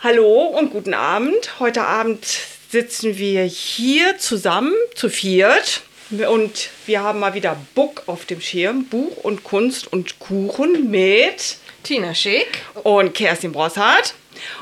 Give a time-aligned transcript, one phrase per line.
[0.00, 1.58] Hallo und guten Abend.
[1.58, 2.24] Heute Abend
[2.70, 8.84] sitzen wir hier zusammen zu viert und wir haben mal wieder Book auf dem Schirm,
[8.84, 14.14] Buch und Kunst und Kuchen mit Tina Schick und Kerstin Brossart.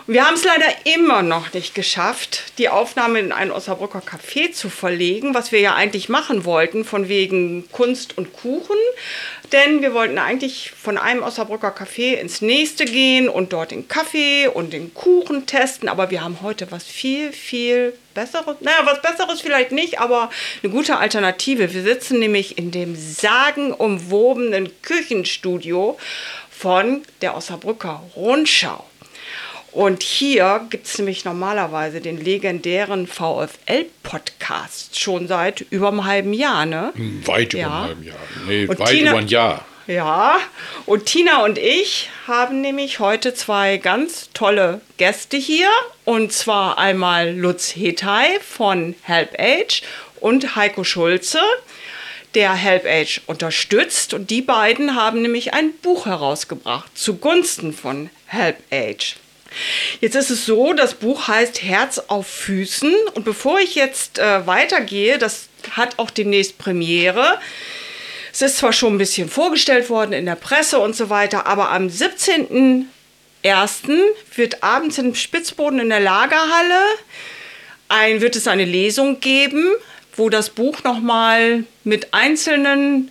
[0.07, 4.53] Und wir haben es leider immer noch nicht geschafft, die Aufnahme in ein Osnabrücker Café
[4.53, 8.77] zu verlegen, was wir ja eigentlich machen wollten, von wegen Kunst und Kuchen.
[9.53, 14.49] Denn wir wollten eigentlich von einem Osnabrücker Café ins nächste gehen und dort den Kaffee
[14.49, 15.89] und den Kuchen testen.
[15.89, 18.57] Aber wir haben heute was viel, viel Besseres.
[18.61, 20.31] Naja, was Besseres vielleicht nicht, aber
[20.63, 21.73] eine gute Alternative.
[21.73, 25.97] Wir sitzen nämlich in dem sagenumwobenen Küchenstudio
[26.51, 28.85] von der Osnabrücker Rundschau.
[29.77, 36.65] Und hier gibt es nämlich normalerweise den legendären VfL-Podcast schon seit über einem halben Jahr,
[36.65, 36.95] ne?
[37.27, 38.17] Weit über einem halben Jahr.
[38.47, 39.67] Nee, und weit Tina, über ein Jahr.
[39.87, 40.39] Ja,
[40.87, 45.69] und Tina und ich haben nämlich heute zwei ganz tolle Gäste hier.
[46.07, 49.83] Und zwar einmal Lutz Hetay von Help Age
[50.21, 51.41] und Heiko Schulze,
[52.35, 54.15] der Help Age unterstützt.
[54.15, 59.17] Und die beiden haben nämlich ein Buch herausgebracht zugunsten von Help Age.
[60.01, 62.93] Jetzt ist es so, das Buch heißt Herz auf Füßen.
[63.15, 67.39] Und bevor ich jetzt äh, weitergehe, das hat auch demnächst Premiere.
[68.33, 71.71] Es ist zwar schon ein bisschen vorgestellt worden in der Presse und so weiter, aber
[71.71, 72.87] am 17.01.
[74.35, 76.83] wird abends im Spitzboden in der Lagerhalle
[77.89, 79.65] ein, wird es eine Lesung geben,
[80.17, 83.11] wo das Buch nochmal mit einzelnen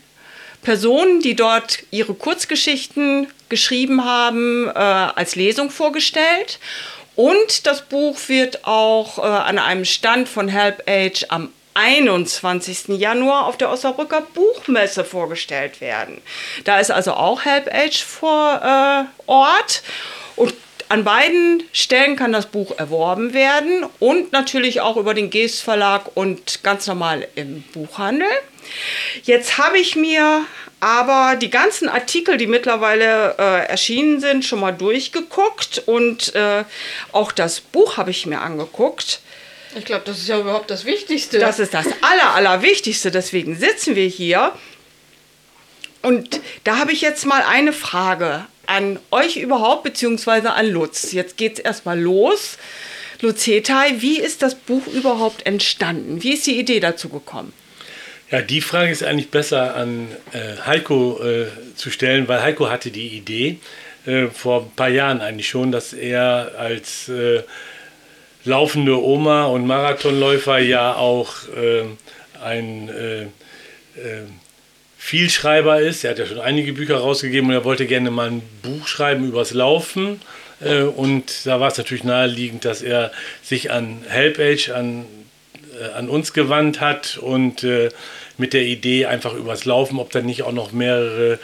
[0.61, 6.59] Personen, die dort ihre Kurzgeschichten geschrieben haben, äh, als Lesung vorgestellt.
[7.15, 12.99] Und das Buch wird auch äh, an einem Stand von Help Age am 21.
[12.99, 16.21] Januar auf der Osnabrücker Buchmesse vorgestellt werden.
[16.63, 19.83] Da ist also auch Help Age vor äh, Ort.
[20.35, 20.53] Und
[20.89, 26.15] an beiden Stellen kann das Buch erworben werden und natürlich auch über den Geest Verlag
[26.15, 28.27] und ganz normal im Buchhandel.
[29.23, 30.45] Jetzt habe ich mir
[30.79, 36.63] aber die ganzen Artikel, die mittlerweile äh, erschienen sind, schon mal durchgeguckt und äh,
[37.11, 39.21] auch das Buch habe ich mir angeguckt.
[39.77, 41.39] Ich glaube, das ist ja überhaupt das Wichtigste.
[41.39, 44.53] Das ist das Aller, Allerwichtigste, deswegen sitzen wir hier.
[46.01, 51.11] Und da habe ich jetzt mal eine Frage an euch überhaupt, beziehungsweise an Lutz.
[51.11, 52.57] Jetzt geht es erstmal los.
[53.21, 56.21] Lutz Hetay, wie ist das Buch überhaupt entstanden?
[56.21, 57.53] Wie ist die Idee dazu gekommen?
[58.31, 62.89] Ja, die Frage ist eigentlich besser an äh, Heiko äh, zu stellen, weil Heiko hatte
[62.91, 63.59] die Idee
[64.05, 67.43] äh, vor ein paar Jahren eigentlich schon, dass er als äh,
[68.43, 71.83] laufende Oma und Marathonläufer ja auch äh,
[72.43, 73.27] ein äh,
[75.05, 76.03] Vielschreiber ist.
[76.03, 79.27] Er hat ja schon einige Bücher rausgegeben und er wollte gerne mal ein Buch schreiben
[79.27, 80.19] übers Laufen.
[80.95, 83.11] und da war es natürlich naheliegend, dass er
[83.43, 85.05] sich an Helpage, an
[85.79, 87.89] äh, an uns gewandt hat und äh,
[88.37, 91.39] mit der Idee einfach übers Laufen, ob da nicht auch noch mehrere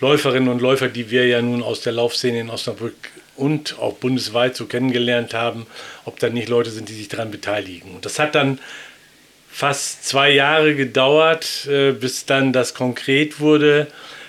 [0.00, 2.94] Läuferinnen und Läufer, die wir ja nun aus der Laufszene in Osnabrück
[3.36, 5.66] und auch bundesweit so kennengelernt haben,
[6.04, 7.94] ob da nicht Leute sind, die sich daran beteiligen.
[7.94, 8.58] Und das hat dann
[9.50, 13.88] fast zwei Jahre gedauert, äh, bis dann das konkret wurde.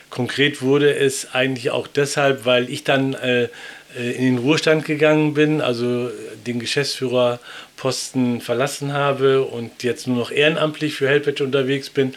[0.09, 5.34] Konkret wurde es eigentlich auch deshalb, weil ich dann äh, äh, in den Ruhestand gegangen
[5.34, 6.12] bin, also
[6.46, 12.14] den Geschäftsführerposten verlassen habe und jetzt nur noch ehrenamtlich für Helpage unterwegs bin.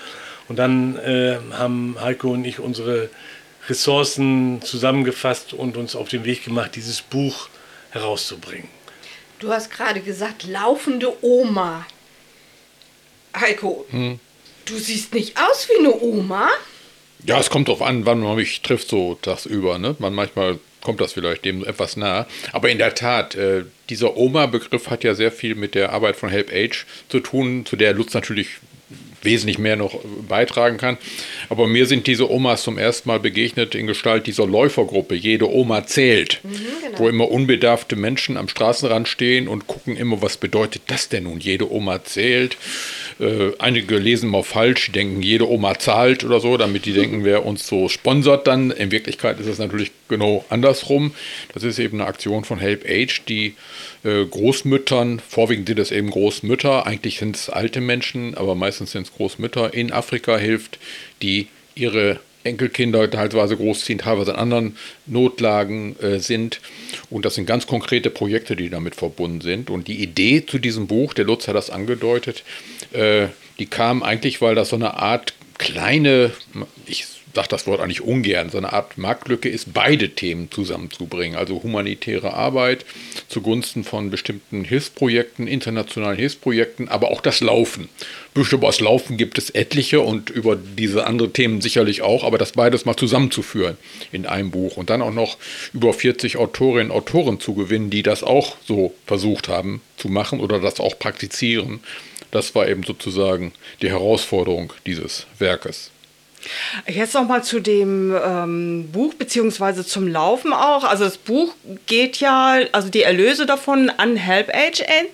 [0.46, 0.98] Und dann
[1.52, 3.08] haben Heiko und ich unsere
[3.66, 7.48] Ressourcen zusammengefasst und uns auf den Weg gemacht, dieses Buch
[7.92, 8.68] herauszubringen.
[9.38, 11.86] Du hast gerade gesagt, laufende Oma.
[13.34, 14.18] Heiko, hm.
[14.64, 16.48] du siehst nicht aus wie eine Oma.
[17.26, 19.78] Ja, es kommt darauf an, wann man mich trifft, so das über.
[19.78, 19.96] Ne?
[19.98, 22.26] Man manchmal kommt das vielleicht dem etwas nah.
[22.52, 26.28] Aber in der Tat, äh, dieser Oma-Begriff hat ja sehr viel mit der Arbeit von
[26.28, 28.48] Help Age zu tun, zu der Lutz natürlich
[29.24, 30.98] wesentlich mehr noch beitragen kann.
[31.48, 35.14] Aber mir sind diese Omas zum ersten Mal begegnet in Gestalt dieser Läufergruppe.
[35.14, 36.50] Jede Oma zählt, mhm,
[36.82, 36.98] genau.
[36.98, 41.40] wo immer unbedarfte Menschen am Straßenrand stehen und gucken immer, was bedeutet das denn nun?
[41.40, 42.56] Jede Oma zählt.
[43.20, 47.46] Äh, einige lesen mal falsch, denken, jede Oma zahlt oder so, damit die denken, wer
[47.46, 48.70] uns so sponsert dann.
[48.70, 51.14] In Wirklichkeit ist es natürlich genau andersrum.
[51.52, 53.54] Das ist eben eine Aktion von Help Age, die
[54.02, 59.06] äh, Großmüttern, vorwiegend sind es eben Großmütter, eigentlich sind es alte Menschen, aber meistens sind
[59.06, 60.78] es Großmütter, in Afrika hilft,
[61.22, 64.76] die ihre Enkelkinder teilweise großziehen, teilweise in anderen
[65.06, 66.60] Notlagen äh, sind.
[67.10, 69.70] Und das sind ganz konkrete Projekte, die damit verbunden sind.
[69.70, 72.44] Und die Idee zu diesem Buch, der Lutz hat das angedeutet,
[72.92, 76.32] äh, die kam eigentlich, weil das so eine Art kleine,
[76.86, 81.36] ich sage das Wort eigentlich ungern, so eine Art Marktlücke ist, beide Themen zusammenzubringen.
[81.36, 82.84] Also humanitäre Arbeit
[83.28, 87.88] zugunsten von bestimmten Hilfsprojekten, internationalen Hilfsprojekten, aber auch das Laufen.
[88.34, 92.52] Bücher über Laufen gibt es etliche und über diese anderen Themen sicherlich auch, aber das
[92.52, 93.76] beides mal zusammenzuführen
[94.10, 95.38] in einem Buch und dann auch noch
[95.72, 100.40] über 40 Autorinnen und Autoren zu gewinnen, die das auch so versucht haben zu machen
[100.40, 101.80] oder das auch praktizieren.
[102.30, 103.52] Das war eben sozusagen
[103.82, 105.92] die Herausforderung dieses Werkes.
[106.86, 110.84] Jetzt noch mal zu dem ähm, Buch beziehungsweise zum Laufen auch.
[110.84, 111.54] Also das Buch
[111.86, 115.10] geht ja, also die Erlöse davon an Help Age Aid.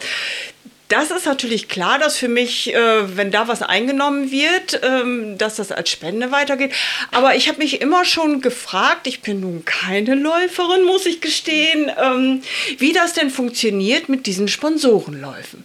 [0.91, 5.55] Das ist natürlich klar, dass für mich, äh, wenn da was eingenommen wird, ähm, dass
[5.55, 6.73] das als Spende weitergeht.
[7.13, 11.93] Aber ich habe mich immer schon gefragt, ich bin nun keine Läuferin, muss ich gestehen,
[11.97, 12.43] ähm,
[12.79, 15.65] wie das denn funktioniert mit diesen Sponsorenläufen.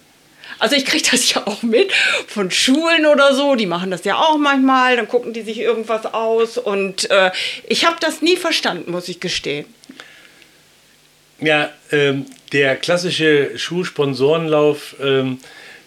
[0.60, 1.92] Also ich kriege das ja auch mit
[2.28, 6.06] von Schulen oder so, die machen das ja auch manchmal, dann gucken die sich irgendwas
[6.06, 6.58] aus.
[6.58, 7.32] Und äh,
[7.68, 9.66] ich habe das nie verstanden, muss ich gestehen.
[11.40, 15.40] Ja, ähm, der klassische Schulsponsorenlauf, ähm,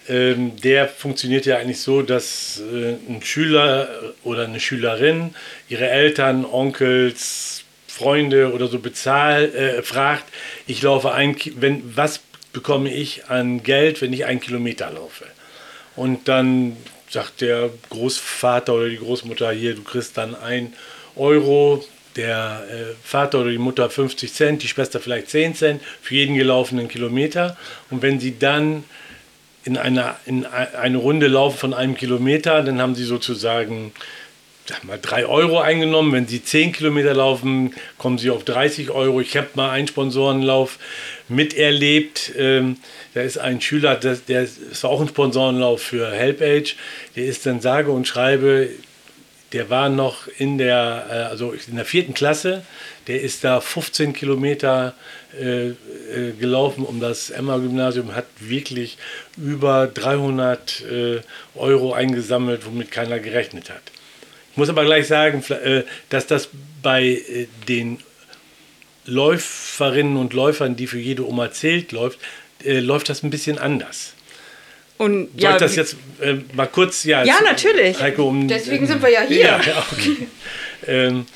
[0.09, 3.89] ähm, der funktioniert ja eigentlich so, dass äh, ein Schüler
[4.25, 5.35] oder eine Schülerin
[5.69, 10.25] ihre Eltern, Onkels, Freunde oder so bezahlt, äh, fragt,
[10.67, 12.21] ich laufe ein, wenn, was
[12.59, 15.27] bekomme ich an Geld, wenn ich einen Kilometer laufe.
[15.95, 16.77] Und dann
[17.09, 20.73] sagt der Großvater oder die Großmutter hier, du kriegst dann ein
[21.15, 21.85] Euro,
[22.17, 26.35] der äh, Vater oder die Mutter 50 Cent, die Schwester vielleicht 10 Cent für jeden
[26.35, 27.57] gelaufenen Kilometer.
[27.91, 28.83] Und wenn sie dann
[29.63, 34.03] in, einer, in eine Runde laufen von einem Kilometer, dann haben sie sozusagen sag
[34.83, 36.13] mal, 3 Euro eingenommen.
[36.13, 39.21] Wenn sie 10 Kilometer laufen, kommen sie auf 30 Euro.
[39.21, 40.79] Ich habe mal einen Sponsorenlauf
[41.29, 42.33] miterlebt.
[42.37, 42.77] Ähm,
[43.15, 46.75] da ist ein Schüler, der, der ist auch ein Sponsorenlauf für HelpAge.
[47.17, 48.71] Der ist dann sage und schreibe,
[49.53, 52.63] der war noch in der, äh, also in der vierten Klasse.
[53.07, 54.95] Der ist da 15 Kilometer
[55.39, 55.75] äh, äh,
[56.39, 58.99] gelaufen um das Emma-Gymnasium, hat wirklich
[59.37, 61.21] über 300 äh,
[61.55, 63.83] Euro eingesammelt, womit keiner gerechnet hat.
[64.59, 66.49] Ich muss aber gleich sagen, äh, dass das
[66.83, 67.99] bei äh, den
[69.05, 72.19] Läuferinnen und Läufern, die für jede Oma zählt, läuft,
[72.65, 74.15] äh, läuft das ein bisschen anders.
[74.97, 77.05] Und, Soll ja, ich das jetzt äh, mal kurz?
[77.05, 78.01] Ja, ja natürlich.
[78.01, 79.61] Heiko, um, Deswegen sind wir ja hier.
[79.65, 80.27] Ja, okay.
[80.89, 81.27] ähm,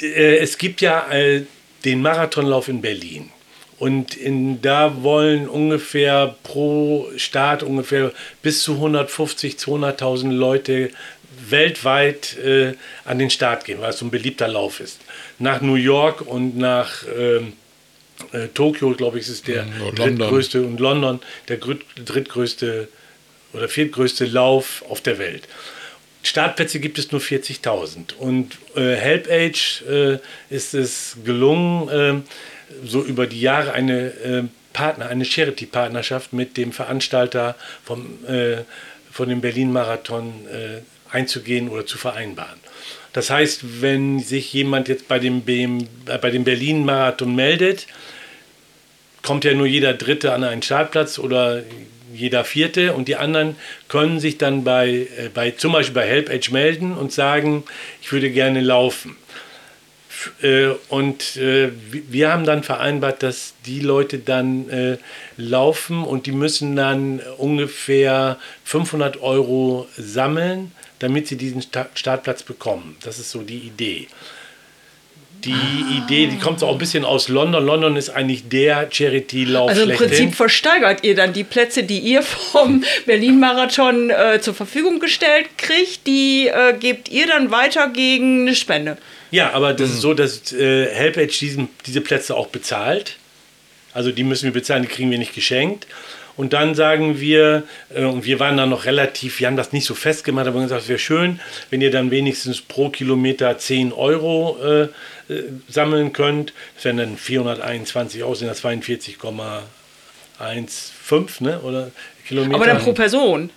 [0.00, 1.42] äh, es gibt ja äh,
[1.84, 3.28] den Marathonlauf in Berlin.
[3.80, 10.90] Und in, da wollen ungefähr pro Start ungefähr bis zu 150, 200.000 Leute
[11.48, 12.74] weltweit äh,
[13.04, 15.00] an den Start gehen, weil es so ein beliebter Lauf ist.
[15.38, 17.54] Nach New York und nach ähm,
[18.32, 22.88] äh, Tokio, glaube ich, ist der ja, drittgrößte und London der drittgrößte
[23.52, 25.48] oder viertgrößte Lauf auf der Welt.
[26.22, 33.26] Startplätze gibt es nur 40.000 und äh, HelpAge äh, ist es gelungen, äh, so über
[33.26, 34.42] die Jahre eine äh,
[34.72, 38.58] Partner, eine Charity-Partnerschaft mit dem Veranstalter vom, äh,
[39.10, 40.82] von dem Berlin-Marathon äh,
[41.12, 42.58] einzugehen oder zu vereinbaren.
[43.12, 47.86] Das heißt, wenn sich jemand jetzt bei dem, äh, dem Berlin-Marathon meldet,
[49.22, 51.62] kommt ja nur jeder Dritte an einen Startplatz oder
[52.12, 53.56] jeder Vierte und die anderen
[53.88, 57.64] können sich dann bei, äh, bei zum Beispiel bei HelpAge melden und sagen,
[58.00, 59.16] ich würde gerne laufen.
[60.42, 64.98] Äh, und äh, wir haben dann vereinbart, dass die Leute dann äh,
[65.36, 72.96] laufen und die müssen dann ungefähr 500 Euro sammeln damit sie diesen Startplatz bekommen.
[73.02, 74.06] Das ist so die Idee.
[75.44, 76.04] Die ah.
[76.04, 77.64] Idee, die kommt auch ein bisschen aus London.
[77.64, 79.70] London ist eigentlich der Charity-Lauf.
[79.70, 80.08] Also im schlechthin.
[80.08, 86.06] Prinzip versteigert ihr dann die Plätze, die ihr vom Berlin-Marathon äh, zur Verfügung gestellt kriegt,
[86.06, 88.98] die äh, gebt ihr dann weiter gegen eine Spende.
[89.30, 89.94] Ja, aber das mhm.
[89.94, 93.16] ist so, dass äh, HelpAge diesen, diese Plätze auch bezahlt.
[93.94, 95.86] Also die müssen wir bezahlen, die kriegen wir nicht geschenkt.
[96.40, 99.84] Und dann sagen wir, äh, und wir waren da noch relativ, wir haben das nicht
[99.84, 104.56] so festgemacht, aber gesagt, es wäre schön, wenn ihr dann wenigstens pro Kilometer 10 Euro
[104.64, 104.88] äh, äh,
[105.68, 106.54] sammeln könnt.
[106.76, 111.90] Das wären dann 421 aus, sind das 42,15 ne, oder
[112.26, 112.54] Kilometer.
[112.54, 113.50] Aber dann pro Person?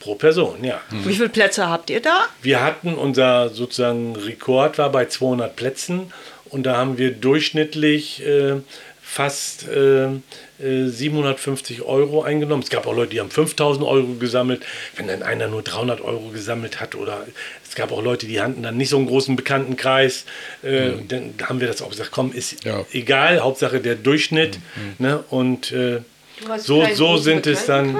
[0.00, 0.80] Pro Person, ja.
[1.04, 2.28] Wie viele Plätze habt ihr da?
[2.40, 6.14] Wir hatten unser sozusagen Rekord war bei 200 Plätzen
[6.48, 8.54] und da haben wir durchschnittlich äh,
[9.16, 10.08] fast äh,
[10.58, 12.62] 750 Euro eingenommen.
[12.62, 14.62] Es gab auch Leute, die haben 5000 Euro gesammelt.
[14.94, 17.26] Wenn dann einer nur 300 Euro gesammelt hat oder
[17.66, 20.26] es gab auch Leute, die hatten dann nicht so einen großen Bekanntenkreis,
[20.62, 21.08] äh, mhm.
[21.08, 22.84] dann haben wir das auch gesagt, komm, ist ja.
[22.92, 24.58] egal, Hauptsache der Durchschnitt.
[24.76, 25.06] Mhm.
[25.06, 25.24] Ne?
[25.30, 26.00] Und äh,
[26.58, 27.96] so, so sind es dann.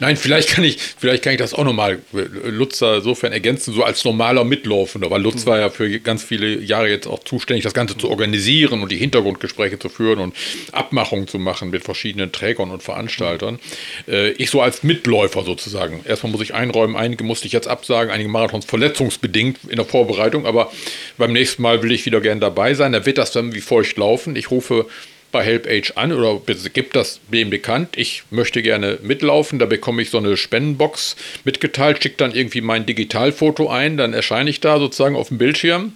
[0.00, 3.84] Nein, vielleicht kann ich, vielleicht kann ich das auch nochmal äh, Lutzer insofern ergänzen, so
[3.84, 7.74] als normaler Mitlaufender, weil Lutz war ja für ganz viele Jahre jetzt auch zuständig, das
[7.74, 10.34] Ganze zu organisieren und die Hintergrundgespräche zu führen und
[10.72, 13.60] Abmachungen zu machen mit verschiedenen Trägern und Veranstaltern.
[14.08, 16.00] Äh, ich so als Mitläufer sozusagen.
[16.04, 20.46] Erstmal muss ich einräumen, einige musste ich jetzt absagen, einige Marathons verletzungsbedingt in der Vorbereitung,
[20.46, 20.72] aber
[21.16, 22.92] beim nächsten Mal will ich wieder gerne dabei sein.
[22.92, 24.34] Da wird das dann wie feucht laufen.
[24.34, 24.86] Ich rufe
[25.32, 26.40] bei HelpAge an oder
[26.72, 32.02] gibt das dem bekannt, ich möchte gerne mitlaufen, da bekomme ich so eine Spendenbox mitgeteilt,
[32.02, 35.92] schicke dann irgendwie mein Digitalfoto ein, dann erscheine ich da sozusagen auf dem Bildschirm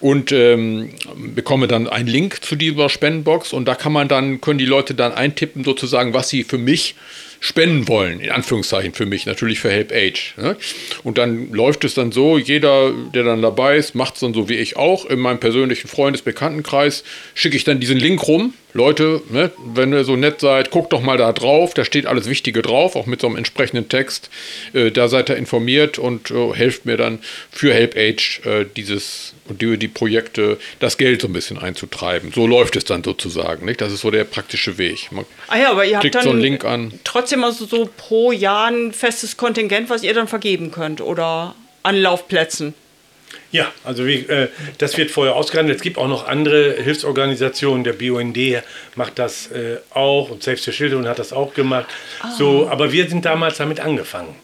[0.00, 0.90] und ähm,
[1.34, 4.94] bekomme dann einen Link zu dieser Spendenbox und da kann man dann, können die Leute
[4.94, 6.94] dann eintippen sozusagen, was sie für mich
[7.40, 10.34] spenden wollen, in Anführungszeichen für mich, natürlich für Help Age.
[10.36, 10.56] Ne?
[11.04, 14.48] Und dann läuft es dann so, jeder, der dann dabei ist, macht es dann so
[14.48, 15.06] wie ich auch.
[15.06, 17.04] In meinem persönlichen Freundesbekanntenkreis
[17.34, 18.54] schicke ich dann diesen Link rum.
[18.78, 22.28] Leute, ne, wenn ihr so nett seid, guckt doch mal da drauf, da steht alles
[22.28, 24.30] Wichtige drauf, auch mit so einem entsprechenden Text.
[24.72, 27.18] Äh, da seid ihr informiert und äh, helft mir dann
[27.50, 32.32] für Help Age äh, dieses und die, die Projekte das Geld so ein bisschen einzutreiben.
[32.32, 33.66] So läuft es dann sozusagen.
[33.66, 33.80] Nicht?
[33.80, 35.10] Das ist so der praktische Weg.
[35.10, 36.92] Man ah ja, aber ihr habt dann so einen Link an.
[37.02, 41.96] trotzdem also so pro Jahr ein festes Kontingent, was ihr dann vergeben könnt oder an
[41.96, 42.74] Laufplätzen.
[43.50, 45.78] Ja, also wie, äh, das wird vorher ausgehandelt.
[45.78, 47.82] Es gibt auch noch andere Hilfsorganisationen.
[47.82, 48.36] Der BUND
[48.94, 51.86] macht das äh, auch und Save the Children hat das auch gemacht.
[52.20, 52.30] Ah.
[52.36, 54.34] So, aber wir sind damals damit angefangen.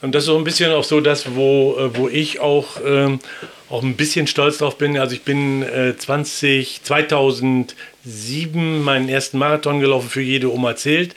[0.00, 3.20] Und das ist so ein bisschen auch so das, wo, äh, wo ich auch, ähm,
[3.68, 4.98] auch ein bisschen stolz drauf bin.
[4.98, 11.14] Also ich bin äh, 20, 2007 meinen ersten Marathon gelaufen für jede Oma zählt.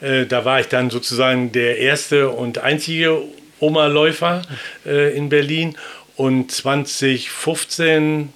[0.00, 3.22] Äh, da war ich dann sozusagen der erste und einzige
[3.60, 4.42] Oma-Läufer
[4.86, 5.76] äh, in Berlin.
[6.18, 8.32] Und 2015,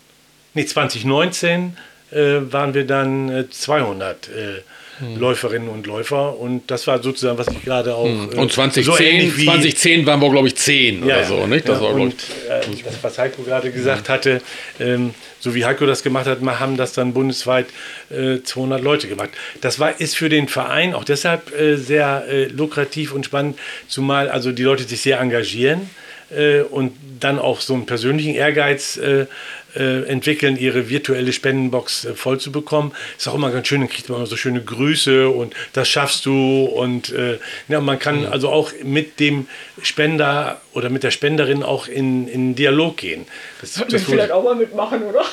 [0.55, 1.77] nee, 2019
[2.13, 2.17] äh,
[2.53, 4.63] waren wir dann 200 äh,
[5.01, 5.19] hm.
[5.19, 6.39] Läuferinnen und Läufer.
[6.39, 8.05] Und das war sozusagen, was ich gerade auch.
[8.05, 8.39] Hm.
[8.39, 11.47] Und 2010, so 2010 waren wir, glaube ich, 10 ja, oder so.
[11.49, 11.69] Nicht?
[11.69, 12.15] Das ja, war, und
[12.49, 14.41] äh, das, was Heiko gerade gesagt hatte,
[14.79, 17.67] ähm, so wie Heiko das gemacht hat, haben das dann bundesweit
[18.11, 19.31] äh, 200 Leute gemacht.
[19.61, 23.59] Das war, ist für den Verein auch deshalb äh, sehr äh, lukrativ und spannend,
[23.89, 25.91] zumal also die Leute sich sehr engagieren
[26.37, 29.27] äh, und dann auch so einen persönlichen Ehrgeiz äh,
[29.75, 32.93] äh, entwickeln, ihre virtuelle Spendenbox äh, voll zu bekommen.
[33.17, 36.27] Ist auch immer ganz schön, dann kriegt man immer so schöne Grüße und das schaffst
[36.27, 38.27] du und äh, ja, man kann mhm.
[38.27, 39.47] also auch mit dem
[39.83, 43.27] Spender oder mit der Spenderin auch in, in Dialog gehen.
[43.61, 45.25] Das, das, das vielleicht auch mal mitmachen, oder?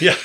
[0.00, 0.14] Ja.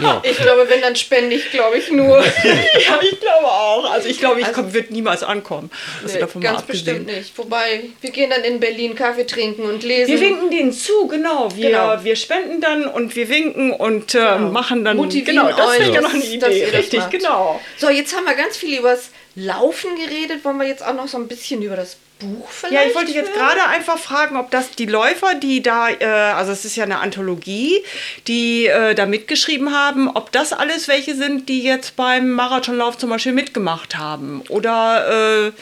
[0.00, 0.22] Ja.
[0.36, 2.18] Ich glaube, wenn, dann spende ich, glaube ich, nur.
[2.18, 3.90] ja, ich glaube auch.
[3.90, 5.70] Also ich glaube, ich also, wird niemals ankommen.
[6.04, 7.36] Nee, ganz bestimmt nicht.
[7.38, 10.12] Wobei, wir gehen dann in Berlin Kaffee trinken und lesen.
[10.12, 11.48] Wir winken denen zu, genau.
[11.54, 12.04] Wir, genau.
[12.04, 14.38] wir spenden dann und wir winken und äh, genau.
[14.50, 14.96] machen dann...
[14.96, 16.64] Motivieren genau, das ist ja noch eine Idee.
[16.76, 17.60] Richtig, genau.
[17.76, 20.44] So, jetzt haben wir ganz viel über das Laufen geredet.
[20.44, 22.74] Wollen wir jetzt auch noch so ein bisschen über das Buch vielleicht?
[22.74, 26.52] Ja, ich wollte jetzt gerade einfach fragen, ob das die Läufer, die da, äh, also
[26.52, 27.82] es ist ja eine Anthologie,
[28.26, 33.10] die äh, da mitgeschrieben haben, ob das alles welche sind, die jetzt beim Marathonlauf zum
[33.10, 35.52] Beispiel mitgemacht haben oder äh,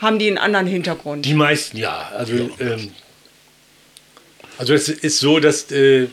[0.00, 1.26] haben die einen anderen Hintergrund?
[1.26, 2.10] Die meisten ja.
[2.16, 2.92] Also, ähm,
[4.56, 6.08] also es ist so, dass äh,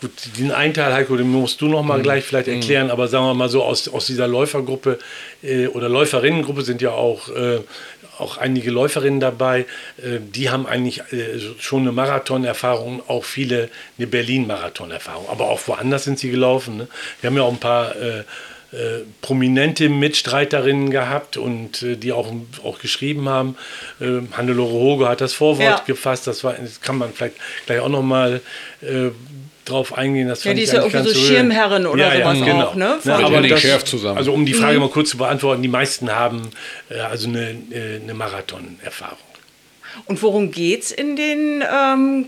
[0.00, 2.02] gut, den einen Teil, Heiko, den musst du noch mal mhm.
[2.02, 2.54] gleich vielleicht mhm.
[2.54, 4.98] erklären, aber sagen wir mal so, aus, aus dieser Läufergruppe
[5.42, 7.60] äh, oder Läuferinnengruppe sind ja auch äh,
[8.18, 9.66] auch einige Läuferinnen dabei,
[9.98, 15.28] äh, die haben eigentlich äh, schon eine Marathonerfahrung, auch viele eine Berlin-Marathon-Erfahrung.
[15.28, 16.76] Aber auch woanders sind sie gelaufen.
[16.76, 16.88] Ne?
[17.20, 18.22] Wir haben ja auch ein paar äh,
[18.74, 22.32] äh, prominente Mitstreiterinnen gehabt und äh, die auch,
[22.64, 23.56] auch geschrieben haben.
[24.00, 25.82] Äh, Hannelore Hoge hat das Vorwort ja.
[25.86, 27.36] gefasst, das, war, das kann man vielleicht
[27.66, 28.40] gleich auch nochmal
[28.82, 29.10] äh,
[29.64, 30.28] drauf eingehen.
[30.28, 32.64] Das ja, die ist ja irgendwie so Schirmherrin oder ja, sowas genau.
[32.66, 32.98] auch, ne?
[33.04, 34.18] Ja, aber das, Schärf zusammen.
[34.18, 34.84] Also um die Frage mhm.
[34.84, 36.42] mal kurz zu beantworten, die meisten haben
[36.90, 39.18] äh, also eine, äh, eine Marathon-Erfahrung.
[40.06, 42.26] Und worum geht es in den ähm,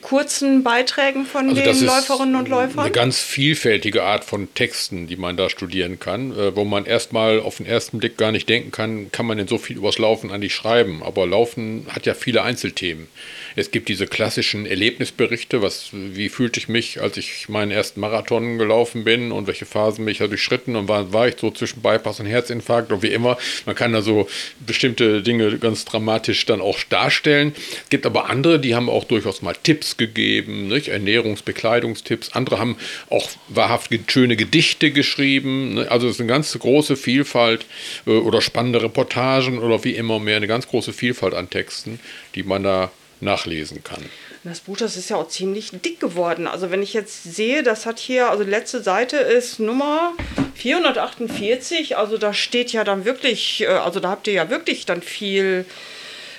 [0.00, 2.80] kurzen Beiträgen von also den Läuferinnen und Läufern?
[2.80, 7.40] Eine ganz vielfältige Art von Texten, die man da studieren kann, äh, wo man erstmal
[7.40, 10.30] auf den ersten Blick gar nicht denken kann, kann man denn so viel übers Laufen
[10.30, 11.02] eigentlich schreiben.
[11.02, 13.08] Aber Laufen hat ja viele Einzelthemen.
[13.58, 18.58] Es gibt diese klassischen Erlebnisberichte, was, wie fühlte ich mich, als ich meinen ersten Marathon
[18.58, 22.20] gelaufen bin und welche Phasen mich da durchschritten und war, war ich so zwischen Bypass
[22.20, 23.38] und Herzinfarkt und wie immer.
[23.64, 24.28] Man kann da so
[24.66, 27.54] bestimmte Dinge ganz dramatisch dann auch darstellen.
[27.84, 30.88] Es gibt aber andere, die haben auch durchaus mal Tipps gegeben, nicht?
[30.88, 32.32] Ernährungsbekleidungstipps.
[32.32, 32.76] Andere haben
[33.08, 35.74] auch wahrhaft schöne Gedichte geschrieben.
[35.74, 35.90] Ne?
[35.90, 37.64] Also es ist eine ganz große Vielfalt
[38.06, 42.00] äh, oder spannende Reportagen oder wie immer mehr, eine ganz große Vielfalt an Texten,
[42.34, 44.04] die man da nachlesen kann.
[44.44, 46.46] Das Buch, das ist ja auch ziemlich dick geworden.
[46.46, 50.12] Also wenn ich jetzt sehe, das hat hier, also die letzte Seite ist Nummer
[50.54, 51.96] 448.
[51.96, 55.64] Also da steht ja dann wirklich, äh, also da habt ihr ja wirklich dann viel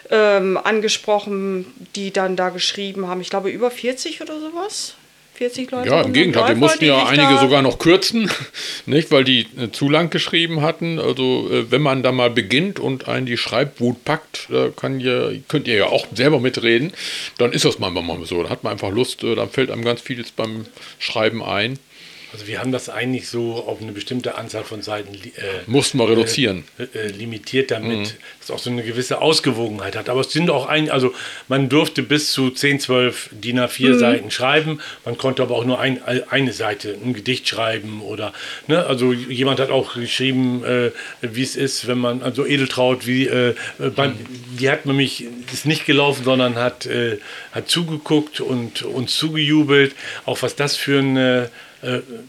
[0.10, 3.22] ähm, angesprochen, die dann da geschrieben haben.
[3.22, 4.96] Ich glaube über 40 oder sowas.
[5.38, 5.90] 40 Leute.
[5.90, 8.30] Ja, im Gegenteil, wir Läufer, mussten die ja einige sogar noch kürzen,
[8.88, 11.00] nicht, weil die äh, zu lang geschrieben hatten.
[11.00, 15.30] Also äh, wenn man da mal beginnt und einen die Schreibwut packt, da kann ja,
[15.48, 16.92] könnt ihr ja auch selber mitreden,
[17.38, 18.42] dann ist das manchmal mal so.
[18.42, 20.66] Da hat man einfach Lust, äh, dann fällt einem ganz vieles beim
[20.98, 21.78] Schreiben ein.
[22.38, 26.08] Also wir haben das eigentlich so auf eine bestimmte Anzahl von Seiten äh, Mussten wir
[26.08, 26.66] reduzieren.
[26.78, 30.08] äh, äh, limitiert, damit es auch so eine gewisse Ausgewogenheit hat.
[30.08, 31.16] Aber es sind auch ein, also
[31.48, 34.82] man durfte bis zu 10, 12 DIN A4 Seiten schreiben.
[35.04, 38.34] Man konnte aber auch nur ein, eine Seite, ein Gedicht schreiben oder,
[38.68, 40.92] ne, also jemand hat auch geschrieben, äh,
[41.22, 44.14] wie es ist, wenn man, also Edeltraut, wie, äh, äh, beim,
[44.60, 47.18] die hat nämlich, ist nicht gelaufen, sondern hat, äh,
[47.52, 49.96] hat zugeguckt und uns zugejubelt.
[50.26, 51.50] Auch was das für eine, äh,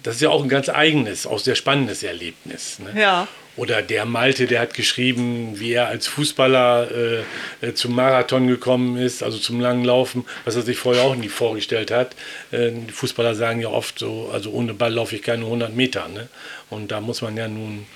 [0.03, 2.79] das ist ja auch ein ganz eigenes, auch sehr spannendes Erlebnis.
[2.79, 3.01] Ne?
[3.01, 3.29] Ja.
[3.59, 7.25] Oder der Malte, der hat geschrieben, wie er als Fußballer
[7.61, 11.17] äh, äh, zum Marathon gekommen ist, also zum langen Laufen, was er sich vorher auch
[11.17, 12.15] nie vorgestellt hat.
[12.53, 16.07] Äh, die Fußballer sagen ja oft so, also ohne Ball laufe ich keine 100 Meter.
[16.07, 16.29] Ne?
[16.71, 17.87] Und da muss man ja nun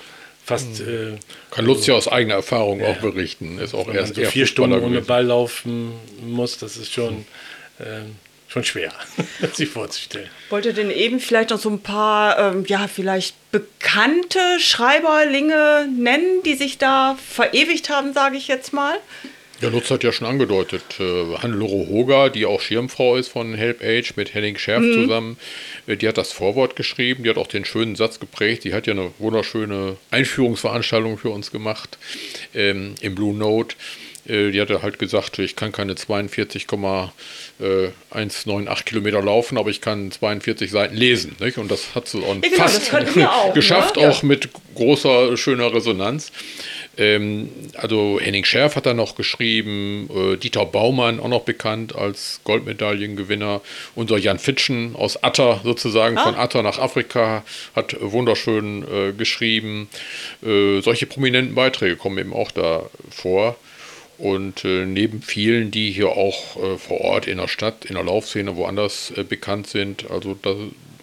[0.43, 1.13] fast, äh,
[1.51, 3.57] Kann Lutz ja aus eigener Erfahrung auch berichten.
[3.57, 5.01] Ist auch wenn man erst so vier Fußballer Stunden ohne.
[5.01, 7.25] Ball laufen muss, das ist schon,
[7.79, 8.01] äh,
[8.53, 8.93] schon schwer,
[9.53, 10.29] sich vorzustellen.
[10.49, 16.53] Wollte denn eben vielleicht noch so ein paar, ähm, ja, vielleicht bekannte Schreiberlinge nennen, die
[16.53, 18.95] sich da verewigt haben, sage ich jetzt mal?
[19.61, 23.81] Ja, Lutz hat ja schon angedeutet, äh, Hannelore Hoger, die auch Schirmfrau ist von Help
[23.81, 25.37] Age mit Henning Scherf zusammen,
[25.87, 28.87] äh, die hat das Vorwort geschrieben, die hat auch den schönen Satz geprägt, die hat
[28.87, 31.97] ja eine wunderschöne Einführungsveranstaltung für uns gemacht
[32.53, 33.75] ähm, im Blue Note.
[34.25, 40.71] Äh, die hatte halt gesagt, ich kann keine 42,198 Kilometer laufen, aber ich kann 42
[40.71, 41.35] Seiten lesen.
[41.39, 41.57] Nicht?
[41.57, 44.03] Und das hat sie Ja, genau, fast auch, geschafft, ne?
[44.03, 44.09] Ja.
[44.09, 46.31] auch mit großer, schöner Resonanz.
[46.97, 52.39] Ähm, also Henning Scherf hat da noch geschrieben, äh, Dieter Baumann, auch noch bekannt als
[52.43, 53.61] Goldmedaillengewinner.
[53.95, 57.43] Unser Jan Fitschen aus Atter sozusagen, von Atter nach Afrika,
[57.75, 59.89] hat wunderschön äh, geschrieben.
[60.45, 63.55] Äh, solche prominenten Beiträge kommen eben auch da vor.
[64.17, 68.03] Und äh, neben vielen, die hier auch äh, vor Ort in der Stadt, in der
[68.03, 70.55] Laufszene, woanders äh, bekannt sind, also da,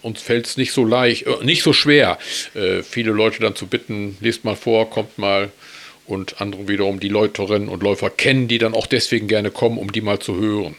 [0.03, 2.19] uns fällt es nicht so leicht, äh, nicht so schwer,
[2.55, 5.51] äh, viele Leute dann zu bitten, lest mal vor, kommt mal.
[6.07, 9.93] Und andere wiederum die Läuferinnen und Läufer kennen, die dann auch deswegen gerne kommen, um
[9.93, 10.75] die mal zu hören.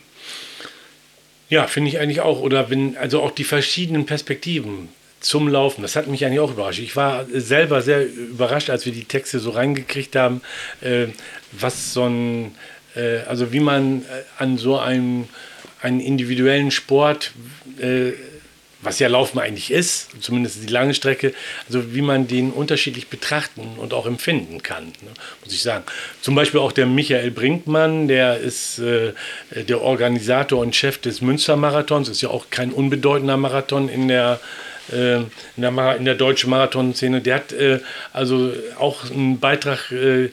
[1.48, 2.42] Ja, finde ich eigentlich auch.
[2.42, 4.90] Oder wenn, also auch die verschiedenen Perspektiven
[5.22, 6.80] zum Laufen, das hat mich eigentlich auch überrascht.
[6.80, 10.42] Ich war selber sehr überrascht, als wir die Texte so reingekriegt haben,
[10.82, 11.08] äh,
[11.52, 12.56] was so ein,
[12.96, 15.30] äh, also wie man äh, an so einem,
[15.82, 17.32] einen individuellen Sport,
[17.80, 18.14] äh,
[18.82, 21.34] was ja Laufen eigentlich ist, zumindest die lange Strecke,
[21.68, 25.12] also wie man den unterschiedlich betrachten und auch empfinden kann, ne,
[25.44, 25.84] muss ich sagen.
[26.22, 29.14] Zum Beispiel auch der Michael Brinkmann, der ist äh,
[29.52, 34.40] der Organisator und Chef des Münstermarathons, ist ja auch kein unbedeutender Marathon in der
[34.92, 35.28] äh, in
[35.58, 37.22] der, in der deutschen Marathonszene.
[37.22, 37.80] Der hat äh,
[38.14, 40.30] also auch einen Beitrag äh, äh,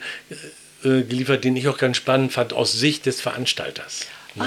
[0.82, 4.06] geliefert, den ich auch ganz spannend fand, aus Sicht des Veranstalters.
[4.34, 4.44] Ne?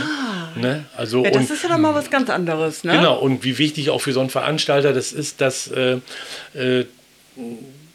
[0.56, 0.86] Ne?
[0.96, 2.94] Also, Ja, das und- ist ja dann mal was ganz anderes, ne?
[2.94, 5.98] Genau, und wie wichtig auch für so einen Veranstalter das ist, dass, äh,
[6.54, 6.86] äh,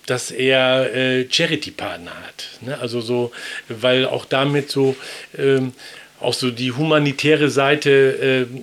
[0.07, 2.49] dass er Charity-Partner hat.
[2.61, 2.79] Ne?
[2.79, 3.33] Also so,
[3.69, 4.95] weil auch damit so
[5.37, 5.73] ähm,
[6.21, 8.61] auch so die humanitäre Seite, äh,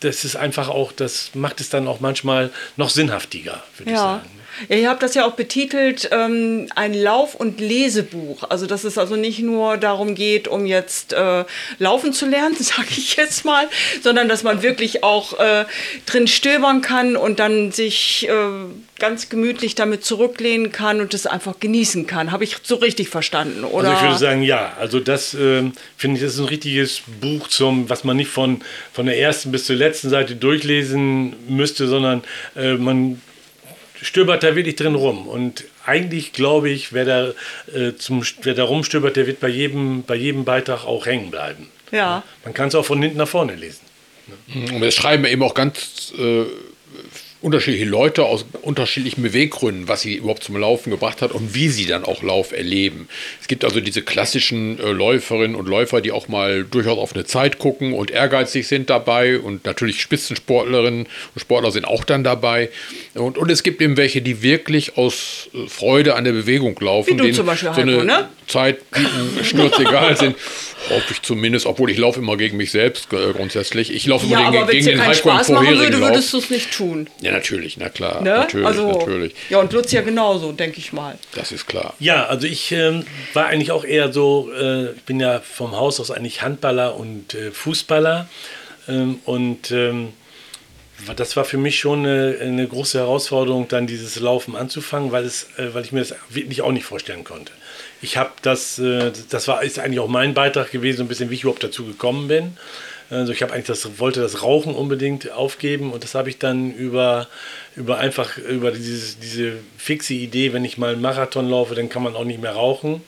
[0.00, 4.02] das ist einfach auch, das macht es dann auch manchmal noch sinnhaftiger, würde ich Ja.
[4.02, 4.30] sagen.
[4.68, 8.44] Ja, ihr habt das ja auch betitelt, ähm, ein Lauf- und Lesebuch.
[8.48, 11.44] Also, dass es also nicht nur darum geht, um jetzt äh,
[11.78, 13.68] laufen zu lernen, sage ich jetzt mal,
[14.02, 15.64] sondern dass man wirklich auch äh,
[16.06, 18.32] drin stöbern kann und dann sich äh,
[18.98, 22.32] ganz gemütlich damit zurücklehnen kann und es einfach genießen kann.
[22.32, 23.90] Habe ich so richtig verstanden, oder?
[23.90, 24.72] Also ich würde sagen, ja.
[24.78, 28.60] Also das ähm, finde ich, das ist ein richtiges Buch zum, was man nicht von,
[28.92, 32.22] von der ersten bis zur letzten Seite durchlesen müsste, sondern
[32.56, 33.20] äh, man
[34.02, 35.26] stöbert da wirklich drin rum.
[35.26, 37.32] Und eigentlich glaube ich, wer da,
[37.74, 41.68] äh, zum, wer da rumstöbert, der wird bei jedem, bei jedem Beitrag auch hängen bleiben.
[41.90, 42.22] ja.
[42.44, 43.88] Man kann es auch von hinten nach vorne lesen.
[44.54, 46.44] Und wir schreiben eben auch ganz äh,
[47.40, 51.86] unterschiedliche Leute aus unterschiedlichen Beweggründen, was sie überhaupt zum Laufen gebracht hat und wie sie
[51.86, 53.08] dann auch Lauf erleben.
[53.40, 57.24] Es gibt also diese klassischen äh, Läuferinnen und Läufer, die auch mal durchaus auf eine
[57.24, 62.70] Zeit gucken und ehrgeizig sind dabei und natürlich Spitzensportlerinnen und Sportler sind auch dann dabei.
[63.14, 67.18] Und, und es gibt eben welche, die wirklich aus äh, Freude an der Bewegung laufen.
[67.20, 68.28] Wie du zum Beispiel, so eine Heiko, ne?
[68.48, 70.36] Zeit bieten, schnurzegal sind.
[70.90, 73.92] Hoffe ich zumindest, obwohl ich laufe immer gegen mich selbst äh, grundsätzlich.
[73.92, 76.10] Ich laufe Ja, immer wenn gegen, gegen den Spaß machen vorherigen würde, Lauf.
[76.10, 77.08] würdest du es nicht tun.
[77.20, 78.22] Ja, natürlich, na klar.
[78.22, 78.30] Ne?
[78.30, 79.34] Natürlich, also, natürlich.
[79.50, 81.18] Ja, und Lutz ja genauso, denke ich mal.
[81.34, 81.94] Das ist klar.
[81.98, 86.00] Ja, also ich ähm, war eigentlich auch eher so, äh, ich bin ja vom Haus
[86.00, 88.28] aus eigentlich Handballer und äh, Fußballer.
[88.88, 90.12] Ähm, und ähm,
[91.16, 95.48] das war für mich schon eine, eine große Herausforderung, dann dieses Laufen anzufangen, weil, es,
[95.56, 97.52] äh, weil ich mir das wirklich auch nicht vorstellen konnte.
[98.00, 101.30] Ich habe das, äh, das war ist eigentlich auch mein Beitrag gewesen, so ein bisschen,
[101.30, 102.56] wie ich überhaupt dazu gekommen bin.
[103.10, 106.72] Also ich habe eigentlich das, wollte das Rauchen unbedingt aufgeben und das habe ich dann
[106.74, 107.26] über,
[107.74, 112.02] über einfach über dieses, diese fixe Idee, wenn ich mal einen Marathon laufe, dann kann
[112.02, 113.02] man auch nicht mehr rauchen.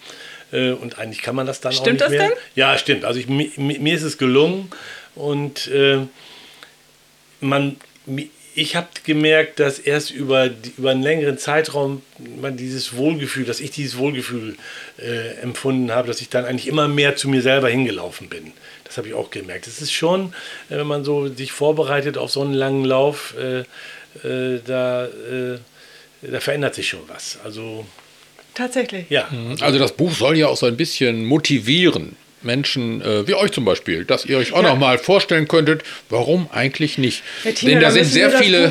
[0.52, 2.28] Äh, Und eigentlich kann man das dann Stimmt auch das nicht mehr.
[2.30, 2.38] denn?
[2.54, 3.04] Ja, stimmt.
[3.04, 4.70] Also ich, mi, mi- mir ist es gelungen
[5.14, 5.98] und äh,
[7.40, 7.76] man,
[8.60, 12.02] ich habe gemerkt, dass erst über, die- über einen längeren Zeitraum
[12.40, 14.56] man dieses Wohlgefühl, dass ich dieses Wohlgefühl
[14.98, 18.52] äh, empfunden habe, dass ich dann eigentlich immer mehr zu mir selber hingelaufen bin.
[18.84, 19.66] Das habe ich auch gemerkt.
[19.66, 20.34] Es ist schon,
[20.68, 23.60] äh, wenn man so sich vorbereitet auf so einen langen Lauf, äh,
[24.28, 25.58] äh, da, äh,
[26.22, 27.38] da verändert sich schon was.
[27.44, 27.86] Also
[28.54, 29.06] Tatsächlich.
[29.10, 29.28] ja.
[29.60, 32.16] Also das Buch soll ja auch so ein bisschen motivieren.
[32.42, 34.70] Menschen äh, wie euch zum Beispiel, dass ihr euch auch Ja.
[34.70, 37.22] noch mal vorstellen könntet, warum eigentlich nicht.
[37.44, 38.70] Ja, Tina, denn da sind sehr das viele,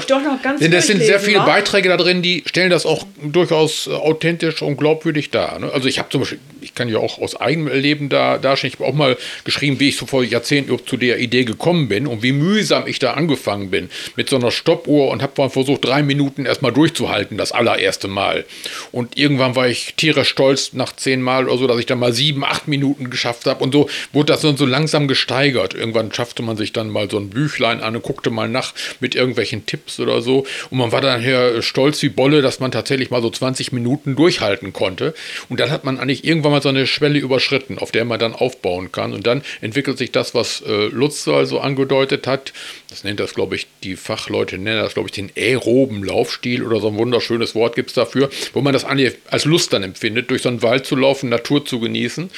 [0.59, 1.45] denn das sind sehr viele wa?
[1.45, 5.59] Beiträge da drin, die stellen das auch durchaus äh, authentisch und glaubwürdig dar.
[5.59, 5.71] Ne?
[5.71, 8.79] Also ich habe zum Beispiel, ich kann ja auch aus eigenem Erleben da darstellen, ich
[8.79, 12.23] habe auch mal geschrieben, wie ich so vor Jahrzehnten zu der Idee gekommen bin und
[12.23, 16.03] wie mühsam ich da angefangen bin mit so einer Stoppuhr und habe mal versucht, drei
[16.03, 18.45] Minuten erstmal durchzuhalten, das allererste Mal.
[18.91, 22.13] Und irgendwann war ich tierisch stolz nach zehn Mal oder so, dass ich dann mal
[22.13, 25.73] sieben, acht Minuten geschafft habe und so wurde das so, so langsam gesteigert.
[25.73, 29.15] Irgendwann schaffte man sich dann mal so ein Büchlein an und guckte mal nach mit
[29.15, 30.45] irgendwelchen Tipps oder so.
[30.69, 34.15] Und man war dann her stolz wie Bolle, dass man tatsächlich mal so 20 Minuten
[34.15, 35.13] durchhalten konnte.
[35.49, 38.33] Und dann hat man eigentlich irgendwann mal so eine Schwelle überschritten, auf der man dann
[38.33, 39.13] aufbauen kann.
[39.13, 42.53] Und dann entwickelt sich das, was äh, Lutz also angedeutet hat.
[42.89, 46.79] Das nennt das, glaube ich, die Fachleute nennen das, glaube ich, den aeroben Laufstil oder
[46.79, 50.41] so ein wunderschönes Wort gibt es dafür, wo man das als Lust dann empfindet, durch
[50.41, 52.29] so einen Wald zu laufen, Natur zu genießen.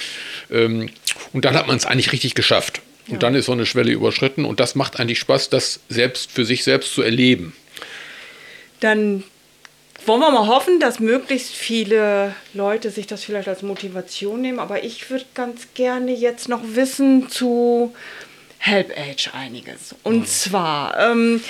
[0.52, 0.90] Ähm,
[1.34, 2.82] und dann hat man es eigentlich richtig geschafft.
[3.08, 6.46] Und dann ist so eine Schwelle überschritten und das macht eigentlich Spaß, das selbst für
[6.46, 7.54] sich selbst zu erleben.
[8.80, 9.24] Dann
[10.06, 14.60] wollen wir mal hoffen, dass möglichst viele Leute sich das vielleicht als Motivation nehmen.
[14.60, 17.94] Aber ich würde ganz gerne jetzt noch wissen zu
[18.58, 19.96] Help Age einiges.
[20.04, 21.44] Und zwar, ähm,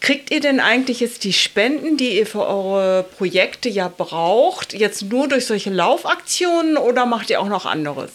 [0.00, 5.02] kriegt ihr denn eigentlich jetzt die Spenden, die ihr für eure Projekte ja braucht, jetzt
[5.02, 8.10] nur durch solche Laufaktionen oder macht ihr auch noch anderes?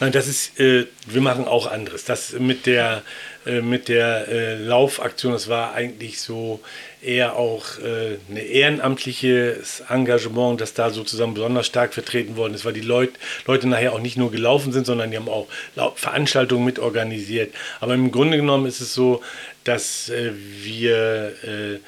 [0.00, 2.06] Nein, das ist, äh, wir machen auch anderes.
[2.06, 3.02] Das mit der,
[3.44, 6.60] äh, mit der äh, Laufaktion, das war eigentlich so
[7.02, 12.72] eher auch äh, ein ehrenamtliches Engagement, das da sozusagen besonders stark vertreten worden ist, weil
[12.72, 13.10] die Leut,
[13.46, 15.48] Leute nachher auch nicht nur gelaufen sind, sondern die haben auch
[15.96, 17.54] Veranstaltungen mit organisiert.
[17.80, 19.22] Aber im Grunde genommen ist es so,
[19.64, 20.32] dass äh,
[20.62, 21.78] wir äh,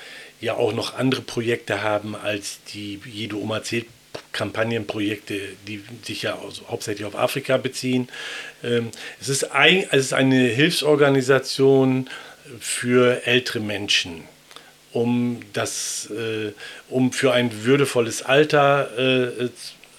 [0.45, 3.87] ja auch noch andere Projekte haben als die Jede Oma zählt
[4.33, 8.09] Kampagnenprojekte, die sich ja hauptsächlich auf Afrika beziehen.
[8.65, 12.09] Ähm, es, ist ein, es ist eine Hilfsorganisation
[12.61, 14.25] für ältere Menschen,
[14.93, 16.53] um, das, äh,
[16.89, 19.49] um für ein würdevolles Alter äh,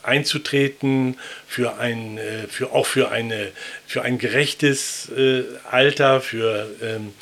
[0.04, 3.52] einzutreten, für ein, äh, für, auch für, eine,
[3.88, 7.14] für ein gerechtes äh, Alter, für, ähm,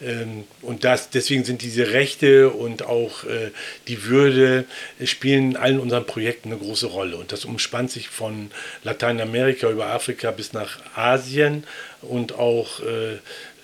[0.00, 3.50] ähm, und das, deswegen sind diese Rechte und auch äh,
[3.88, 4.64] die Würde
[5.00, 7.16] äh, spielen in allen unseren Projekten eine große Rolle.
[7.16, 8.50] Und das umspannt sich von
[8.84, 11.64] Lateinamerika über Afrika bis nach Asien
[12.02, 13.14] und auch äh,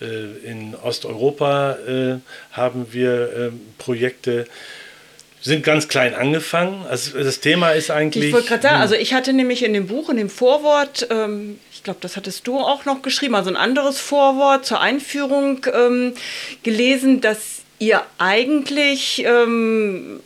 [0.05, 1.79] äh, in Osteuropa
[2.51, 4.47] haben wir äh, Projekte
[5.45, 6.87] sind ganz klein angefangen.
[6.89, 8.25] Also das Thema ist eigentlich.
[8.25, 11.59] Ich wollte gerade sagen, also ich hatte nämlich in dem Buch, in dem Vorwort, ähm,
[11.71, 16.15] ich glaube, das hattest du auch noch geschrieben, also ein anderes Vorwort zur Einführung ähm,
[16.63, 20.21] gelesen, dass ihr eigentlich ähm,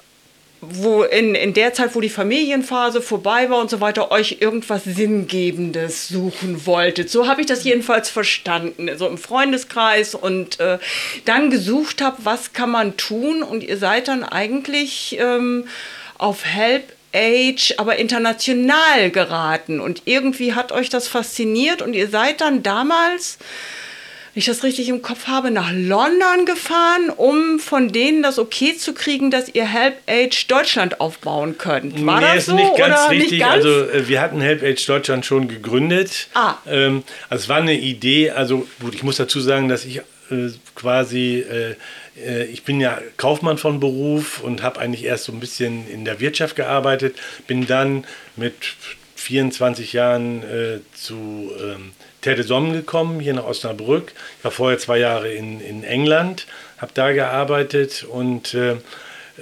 [0.60, 4.84] wo in, in der Zeit, wo die Familienphase vorbei war und so weiter, euch irgendwas
[4.84, 7.10] Sinngebendes suchen wolltet.
[7.10, 10.14] So habe ich das jedenfalls verstanden, so im Freundeskreis.
[10.14, 10.78] Und äh,
[11.24, 13.42] dann gesucht habe, was kann man tun?
[13.42, 15.66] Und ihr seid dann eigentlich ähm,
[16.18, 19.80] auf Help Age, aber international geraten.
[19.80, 21.82] Und irgendwie hat euch das fasziniert.
[21.82, 23.38] Und ihr seid dann damals
[24.38, 28.76] wenn ich das richtig im Kopf habe, nach London gefahren, um von denen das okay
[28.76, 32.06] zu kriegen, dass ihr Help Age Deutschland aufbauen könnt.
[32.06, 33.32] War nee, das ist so nicht ganz oder richtig.
[33.32, 33.64] nicht ganz?
[33.64, 36.28] Also äh, wir hatten Help Age Deutschland schon gegründet.
[36.34, 36.54] Ah.
[36.68, 38.30] Ähm, also es war eine Idee.
[38.30, 40.02] Also gut, ich muss dazu sagen, dass ich äh,
[40.76, 41.74] quasi äh,
[42.24, 46.04] äh, ich bin ja Kaufmann von Beruf und habe eigentlich erst so ein bisschen in
[46.04, 47.16] der Wirtschaft gearbeitet.
[47.48, 48.04] Bin dann
[48.36, 48.54] mit
[49.16, 51.90] 24 Jahren äh, zu ähm,
[52.20, 54.12] Terre des Hommes gekommen, hier nach Osnabrück.
[54.38, 56.46] Ich war vorher zwei Jahre in, in England,
[56.78, 58.72] habe da gearbeitet und äh,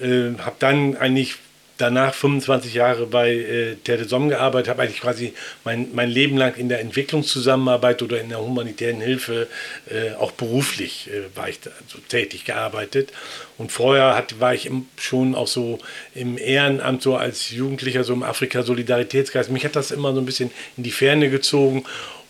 [0.00, 1.36] äh, habe dann eigentlich
[1.78, 5.34] danach 25 Jahre bei äh, Terre des Hommes gearbeitet, habe eigentlich quasi
[5.64, 9.46] mein, mein Leben lang in der Entwicklungszusammenarbeit oder in der humanitären Hilfe
[9.90, 13.12] äh, auch beruflich äh, war ich da so tätig gearbeitet.
[13.58, 15.78] Und vorher hat, war ich im, schon auch so
[16.14, 19.50] im Ehrenamt, so als Jugendlicher, so im Afrika-Solidaritätsgeist.
[19.50, 21.84] Mich hat das immer so ein bisschen in die Ferne gezogen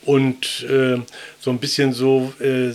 [0.06, 0.98] und äh,
[1.40, 2.72] so ein bisschen so äh,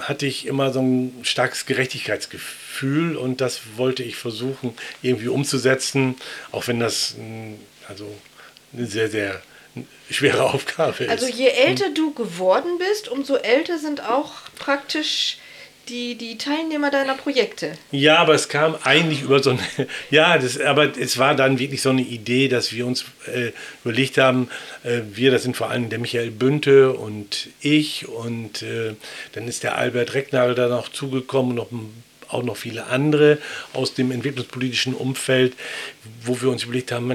[0.00, 6.16] hatte ich immer so ein starkes Gerechtigkeitsgefühl und das wollte ich versuchen irgendwie umzusetzen,
[6.50, 7.56] auch wenn das mh,
[7.88, 8.06] also
[8.72, 9.42] eine sehr, sehr
[10.10, 11.10] schwere Aufgabe ist.
[11.10, 15.38] Also je älter du geworden bist, umso älter sind auch praktisch
[15.92, 17.72] die, die Teilnehmer deiner Projekte.
[17.90, 19.60] Ja, aber es kam eigentlich über so eine,
[20.10, 23.52] ja, das, aber es war dann wirklich so eine Idee, dass wir uns äh,
[23.84, 24.48] überlegt haben,
[24.82, 28.94] äh, wir, das sind vor allem der Michael Bünte und ich und äh,
[29.32, 33.38] dann ist der Albert Recknagel da noch zugekommen, noch ein auch noch viele andere
[33.72, 35.54] aus dem entwicklungspolitischen Umfeld,
[36.24, 37.12] wo wir uns überlegt haben,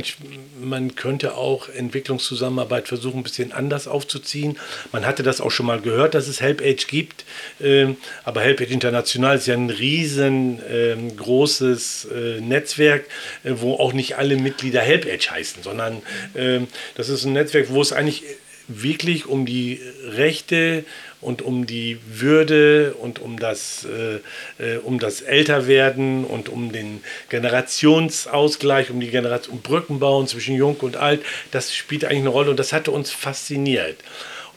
[0.62, 4.58] man könnte auch Entwicklungszusammenarbeit versuchen, ein bisschen anders aufzuziehen.
[4.92, 7.26] Man hatte das auch schon mal gehört, dass es Help Age gibt,
[7.62, 13.06] ähm, aber Help Age International ist ja ein riesengroßes ähm, äh, Netzwerk,
[13.44, 16.02] äh, wo auch nicht alle Mitglieder Help Age heißen, sondern
[16.36, 18.24] ähm, das ist ein Netzwerk, wo es eigentlich
[18.68, 20.84] wirklich um die Rechte
[21.22, 27.02] und um die Würde und um das, äh, äh, um das Älterwerden und um den
[27.30, 32.52] Generationsausgleich, um die Generation, um Brückenbauen zwischen Jung und Alt, das spielt eigentlich eine Rolle
[32.52, 33.98] und das hatte uns fasziniert.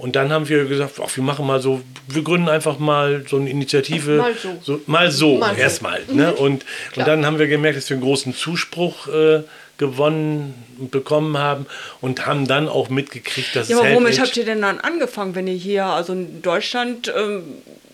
[0.01, 3.37] Und dann haben wir gesagt, ach, wir machen mal so, wir gründen einfach mal so
[3.37, 4.17] eine Initiative.
[4.17, 4.59] Mal so.
[4.63, 5.61] so mal so, Mal so.
[5.61, 6.01] erstmal.
[6.11, 6.33] Ne?
[6.33, 7.07] Und, und Klar.
[7.07, 9.43] dann haben wir gemerkt, dass wir einen großen Zuspruch äh,
[9.81, 11.67] gewonnen und bekommen haben
[12.01, 15.35] und haben dann auch mitgekriegt, dass Ja, es aber womit habt ihr denn dann angefangen,
[15.35, 17.43] wenn ihr hier, also in Deutschland, ähm,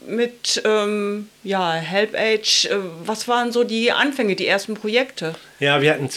[0.06, 5.34] mit ähm, ja, Help Age, äh, was waren so die Anfänge, die ersten Projekte?
[5.58, 6.10] Ja, wir hatten,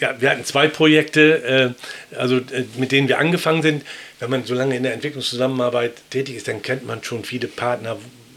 [0.00, 1.74] ja, wir hatten zwei Projekte,
[2.12, 3.84] äh, also äh, mit denen wir angefangen sind.
[4.18, 7.96] Wenn man so lange in der Entwicklungszusammenarbeit tätig ist, dann kennt man schon viele Partner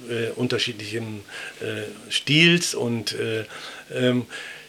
[0.10, 1.24] äh, unterschiedlichen
[1.62, 3.46] äh, Stils und äh,
[3.94, 4.26] ähm,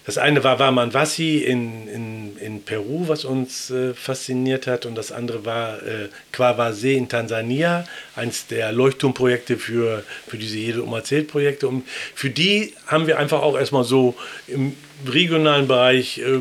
[0.08, 4.94] das eine war Warman Wassi in, in, in Peru, was uns äh, fasziniert hat, und
[4.94, 7.84] das andere war äh, Kwawase in Tansania,
[8.16, 11.68] eins der Leuchtturmprojekte für, für diese Jede um erzählt Projekte.
[11.68, 14.14] Und für die haben wir einfach auch erstmal so
[14.46, 14.74] im
[15.06, 16.38] regionalen Bereich äh,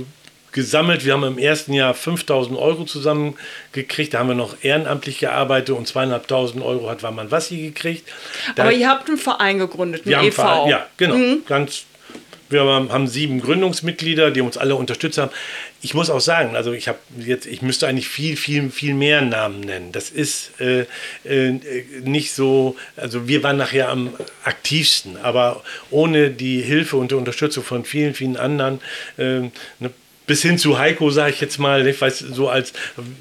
[0.54, 1.04] gesammelt.
[1.04, 4.14] Wir haben im ersten Jahr 5000 Euro zusammengekriegt.
[4.14, 8.08] Da haben wir noch ehrenamtlich gearbeitet und zweieinhalbtausend Euro hat Warman Wassi gekriegt.
[8.56, 10.42] Da, aber ihr habt einen Verein gegründet, einen wir e.V.
[10.42, 11.18] Verein- Ja, genau.
[11.48, 11.84] Ganz,
[12.50, 15.32] wir haben sieben Gründungsmitglieder, die uns alle unterstützt haben.
[15.82, 19.22] Ich muss auch sagen, also ich habe jetzt, ich müsste eigentlich viel, viel, viel mehr
[19.22, 19.92] Namen nennen.
[19.92, 20.86] Das ist äh,
[21.24, 21.60] äh,
[22.04, 27.64] nicht so, also wir waren nachher am aktivsten, aber ohne die Hilfe und die Unterstützung
[27.64, 28.80] von vielen, vielen anderen,
[29.18, 29.42] äh,
[29.80, 29.92] ne,
[30.28, 32.74] bis hin zu Heiko, sage ich jetzt mal, ich weiß, so als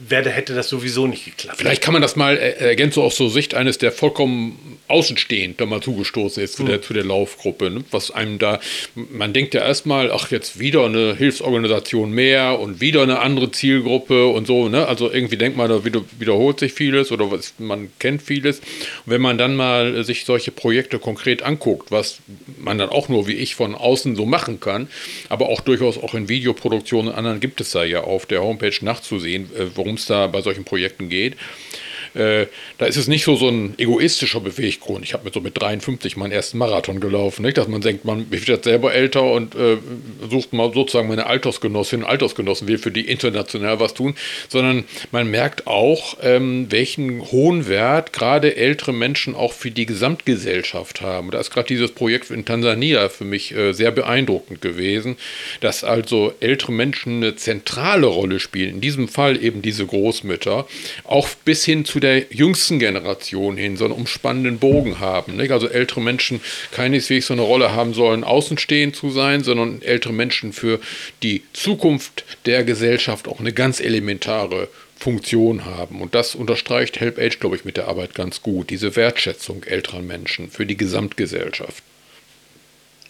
[0.08, 1.58] wäre, hätte das sowieso nicht geklappt.
[1.58, 5.60] Vielleicht kann man das mal äh, ergänzen, so aus so Sicht eines, der vollkommen außenstehend
[5.60, 7.70] da mal zugestoßen ist zu, der, zu der Laufgruppe.
[7.70, 7.84] Ne?
[7.90, 8.60] Was einem da,
[8.94, 14.26] man denkt ja erstmal, ach, jetzt wieder eine Hilfsorganisation mehr und wieder eine andere Zielgruppe
[14.26, 14.68] und so.
[14.68, 14.86] Ne?
[14.86, 18.58] Also irgendwie denkt man, da wieder, wiederholt sich vieles oder was, man kennt vieles.
[18.58, 22.18] Und wenn man dann mal sich solche Projekte konkret anguckt, was
[22.58, 24.88] man dann auch nur wie ich von außen so machen kann,
[25.28, 26.28] aber auch durchaus auch in
[26.96, 30.26] Videoproduktionen und anderen gibt es da ja auf der Homepage nachzusehen, äh, worum es da
[30.26, 31.36] bei solchen Projekten geht.
[32.16, 32.46] Äh,
[32.78, 35.04] da ist es nicht so so ein egoistischer Beweggrund.
[35.04, 37.58] Ich habe mit so mit 53 meinen ersten Marathon gelaufen, nicht?
[37.58, 39.76] dass man denkt, man wird selber älter und äh,
[40.28, 44.14] sucht mal sozusagen meine Altersgenossinnen und Altersgenossen, will für die international was tun,
[44.48, 51.00] sondern man merkt auch, ähm, welchen hohen Wert gerade ältere Menschen auch für die Gesamtgesellschaft
[51.00, 51.30] haben.
[51.30, 55.16] Da ist gerade dieses Projekt in Tansania für mich äh, sehr beeindruckend gewesen,
[55.60, 58.76] dass also ältere Menschen eine zentrale Rolle spielen.
[58.76, 60.66] In diesem Fall eben diese Großmütter,
[61.04, 65.36] auch bis hin zu der der jüngsten Generation hin so einen umspannenden Bogen haben.
[65.36, 65.50] Nicht?
[65.50, 66.40] Also ältere Menschen
[66.70, 70.78] keineswegs so eine Rolle haben sollen, außenstehend zu sein, sondern ältere Menschen für
[71.24, 76.00] die Zukunft der Gesellschaft auch eine ganz elementare Funktion haben.
[76.00, 78.70] Und das unterstreicht Help Age, glaube ich, mit der Arbeit ganz gut.
[78.70, 81.82] Diese Wertschätzung älterer Menschen für die Gesamtgesellschaft.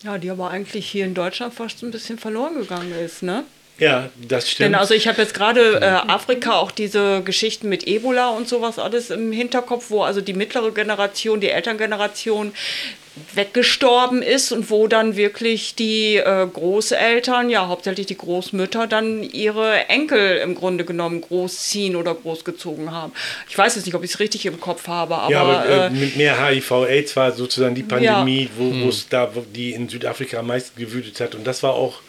[0.02, 3.44] Ja, die aber eigentlich hier in Deutschland fast ein bisschen verloren gegangen ist, ne?
[3.78, 4.68] Ja, das stimmt.
[4.68, 8.78] Denn also ich habe jetzt gerade äh, Afrika auch diese Geschichten mit Ebola und sowas
[8.78, 12.52] alles im Hinterkopf, wo also die mittlere Generation, die Elterngeneration
[13.34, 19.88] weggestorben ist und wo dann wirklich die äh, Großeltern, ja hauptsächlich die Großmütter, dann ihre
[19.88, 23.12] Enkel im Grunde genommen großziehen oder großgezogen haben.
[23.48, 25.32] Ich weiß jetzt nicht, ob ich es richtig im Kopf habe, aber...
[25.32, 29.34] ja, aber äh, äh, mit mehr HIV-Aids war sozusagen die Pandemie, wo wo es da,
[29.34, 31.34] wo die in Südafrika am meisten gewütet hat.
[31.34, 32.00] Und das war auch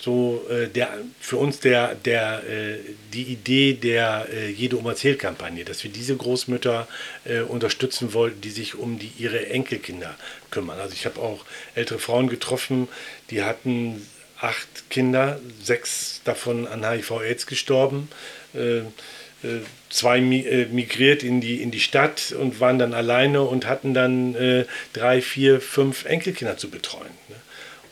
[0.00, 0.88] so äh, der,
[1.20, 2.78] für uns der, der, äh,
[3.12, 6.88] die Idee der äh, Jede Oma Zählt-Kampagne, dass wir diese Großmütter
[7.24, 10.14] äh, unterstützen wollten, die sich um die, ihre Enkelkinder
[10.50, 10.80] kümmern.
[10.80, 12.88] Also ich habe auch ältere Frauen getroffen,
[13.28, 14.06] die hatten
[14.38, 18.08] acht Kinder, sechs davon an HIV-Aids gestorben.
[18.54, 19.60] Äh, äh,
[19.90, 24.34] zwei mi migriert in die, in die Stadt und waren dann alleine und hatten dann
[24.34, 27.12] äh, drei, vier, fünf Enkelkinder zu betreuen.
[27.28, 27.36] Ne?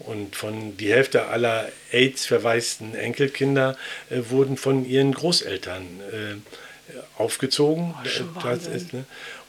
[0.00, 3.76] Und von die Hälfte aller AIDS-verwaisten Enkelkinder
[4.10, 5.82] äh, wurden von ihren Großeltern
[6.12, 7.94] äh, aufgezogen.
[8.04, 8.72] schon das Wahnsinn.
[8.72, 9.04] ist, ne?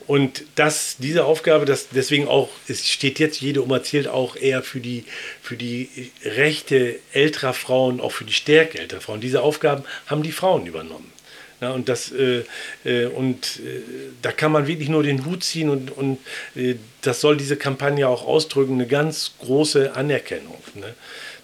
[0.10, 4.64] Und das, diese Aufgabe, das deswegen auch, es steht jetzt jede Oma zählt auch eher
[4.64, 5.06] für die,
[5.40, 9.22] für die Rechte älterer Frauen, auch für die Stärke älterer Frauen.
[9.22, 11.12] Diese Aufgaben haben die Frauen übernommen.
[11.62, 12.44] Ja, und das, äh,
[12.86, 13.82] äh, und äh,
[14.22, 16.18] da kann man wirklich nur den Hut ziehen und, und
[16.56, 20.94] äh, das soll diese Kampagne auch ausdrücken, eine ganz große Anerkennung ne,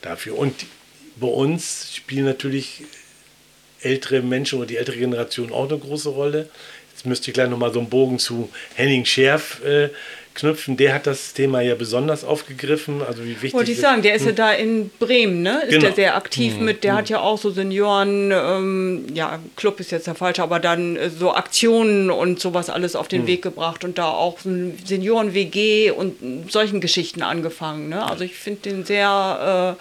[0.02, 0.38] dafür.
[0.38, 0.66] Und
[1.18, 2.84] bei uns spielen natürlich
[3.82, 6.50] ältere Menschen oder die ältere Generation auch eine große Rolle.
[6.94, 9.90] Jetzt müsste ich gleich nochmal so einen Bogen zu Henning Scherf äh,
[10.36, 10.78] knüpfen.
[10.78, 13.02] Der hat das Thema ja besonders aufgegriffen.
[13.02, 15.62] Also wie wichtig Wollte ich sagen, der ist ja da in Bremen, ne?
[15.64, 15.82] Ist Genau.
[15.86, 20.08] der sehr aktiv mit, der hat ja auch so Senioren, ähm, ja, Club ist jetzt
[20.08, 23.98] der falsche, aber dann äh, so Aktionen und sowas alles auf den Weg gebracht und
[23.98, 28.06] da auch so ein Senioren-WG und äh, solchen Geschichten angefangen, ne?
[28.06, 29.76] Also ich finde den sehr,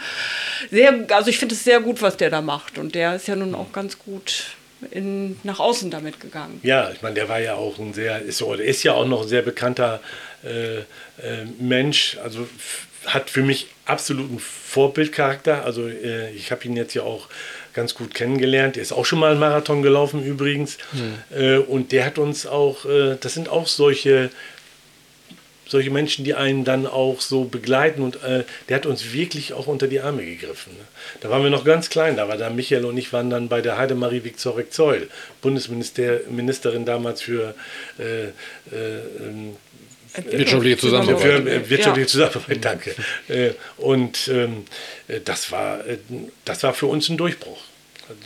[0.70, 3.28] äh, sehr, also ich finde es sehr gut, was der da macht und der ist
[3.28, 4.46] ja nun auch ganz gut
[4.90, 6.60] in, nach außen damit gegangen.
[6.62, 9.22] Ja, ich meine, der war ja auch ein sehr, ist, oder ist ja auch noch
[9.22, 10.00] ein sehr bekannter
[10.44, 10.84] äh, äh,
[11.58, 12.18] Mensch.
[12.22, 12.46] Also
[13.06, 15.64] hat für mich absoluten Vorbildcharakter.
[15.64, 17.28] Also äh, ich habe ihn jetzt ja auch
[17.74, 18.76] ganz gut kennengelernt.
[18.76, 20.78] Er ist auch schon mal einen Marathon gelaufen übrigens.
[21.36, 24.30] Äh, und der hat uns auch, äh, das sind auch solche
[25.66, 29.66] solche Menschen, die einen dann auch so begleiten und äh, der hat uns wirklich auch
[29.66, 30.74] unter die Arme gegriffen.
[30.74, 30.84] Ne?
[31.20, 33.60] Da waren wir noch ganz klein, da war da Michael und ich waren dann bei
[33.60, 35.08] der Heidemarie Viktorek-Zeul,
[35.40, 37.54] Bundesministerin damals für
[37.98, 38.32] äh, äh,
[39.20, 39.56] ähm,
[40.22, 41.22] Wirtschaftliche Zusammenarbeit.
[41.22, 42.08] für äh, wirtschaftliche.
[42.08, 42.94] Zusammenarbeit, danke.
[43.28, 44.64] Äh, und ähm,
[45.08, 45.98] äh, das, war, äh,
[46.44, 47.58] das war für uns ein Durchbruch.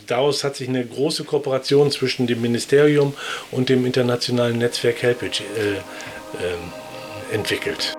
[0.07, 3.13] Daraus hat sich eine große Kooperation zwischen dem Ministerium
[3.51, 5.77] und dem internationalen Netzwerk Helpage äh,
[6.43, 6.73] ähm,
[7.31, 7.97] entwickelt.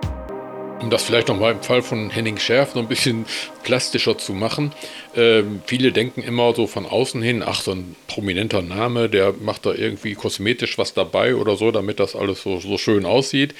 [0.81, 3.27] Um das vielleicht nochmal im Fall von Henning Schärf noch ein bisschen
[3.65, 4.73] plastischer zu machen.
[5.15, 9.67] Ähm, viele denken immer so von außen hin, ach, so ein prominenter Name, der macht
[9.67, 13.55] da irgendwie kosmetisch was dabei oder so, damit das alles so, so schön aussieht.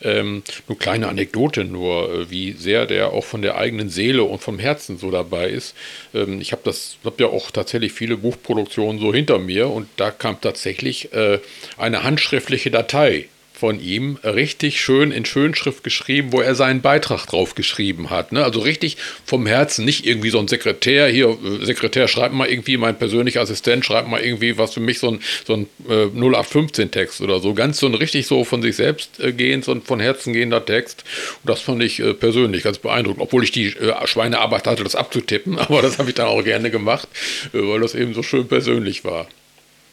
[0.00, 4.40] Ähm, eine kleine Anekdote nur, äh, wie sehr der auch von der eigenen Seele und
[4.40, 5.74] vom Herzen so dabei ist.
[6.14, 10.12] Ähm, ich habe das, habe ja auch tatsächlich viele Buchproduktionen so hinter mir und da
[10.12, 11.40] kam tatsächlich äh,
[11.76, 13.28] eine handschriftliche Datei
[13.60, 18.32] von ihm richtig schön in Schönschrift geschrieben, wo er seinen Beitrag drauf geschrieben hat.
[18.32, 18.42] Ne?
[18.42, 18.96] Also richtig
[19.26, 23.42] vom Herzen, nicht irgendwie so ein Sekretär, hier, äh, Sekretär, schreib mal irgendwie, mein persönlicher
[23.42, 27.52] Assistent, schreib mal irgendwie was für mich, so ein, so ein äh, 0815-Text oder so.
[27.52, 30.64] Ganz so ein richtig so von sich selbst äh, gehend, so ein von Herzen gehender
[30.64, 31.04] Text.
[31.42, 34.94] Und das fand ich äh, persönlich ganz beeindruckend, obwohl ich die äh, Schweinearbeit hatte, das
[34.94, 37.08] abzutippen, aber das habe ich dann auch gerne gemacht,
[37.52, 39.28] äh, weil das eben so schön persönlich war.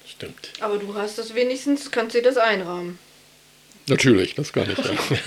[0.08, 0.53] Stimmt.
[0.62, 2.97] Aber du hast das wenigstens, kannst dir das einrahmen.
[3.88, 4.91] Natürlich, das kann ich ja.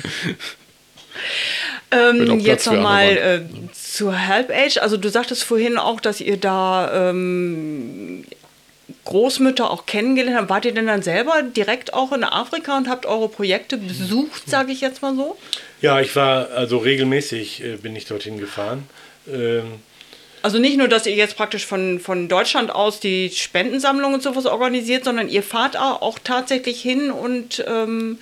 [1.93, 3.41] Ähm, jetzt nochmal äh,
[3.73, 4.79] zu Help Age.
[4.79, 8.25] Also du sagtest vorhin auch, dass ihr da ähm,
[9.07, 10.51] Großmütter auch kennengelernt habt.
[10.51, 14.71] Wart ihr denn dann selber direkt auch in Afrika und habt eure Projekte besucht, sage
[14.71, 15.37] ich jetzt mal so?
[15.81, 18.85] Ja, ich war also regelmäßig äh, bin ich dorthin gefahren.
[19.29, 19.81] Ähm,
[20.43, 24.47] Also nicht nur, dass ihr jetzt praktisch von, von Deutschland aus die Spendensammlung und sowas
[24.47, 28.19] organisiert, sondern ihr fahrt auch auch tatsächlich hin und ähm,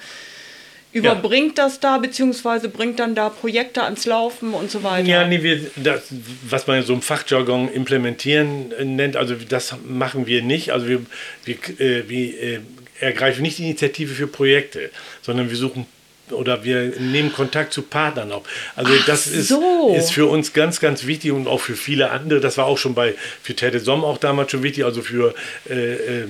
[0.99, 5.09] überbringt das da, beziehungsweise bringt dann da Projekte ans Laufen und so weiter.
[5.09, 6.03] Ja, nee, wir, das,
[6.49, 10.73] was man so im Fachjargon implementieren nennt, also das machen wir nicht.
[10.73, 11.01] Also wir,
[11.45, 12.61] wir, äh, wir äh,
[13.01, 14.91] ergreifen nicht die Initiative für Projekte,
[15.23, 15.87] sondern wir suchen
[16.33, 18.43] oder wir nehmen Kontakt zu Partnern auf.
[18.77, 19.95] Also Ach das ist, so.
[19.97, 22.41] ist für uns ganz, ganz wichtig und auch für viele andere.
[22.41, 25.35] Das war auch schon bei für Tete Somm auch damals schon wichtig, also für
[25.69, 26.27] äh, äh,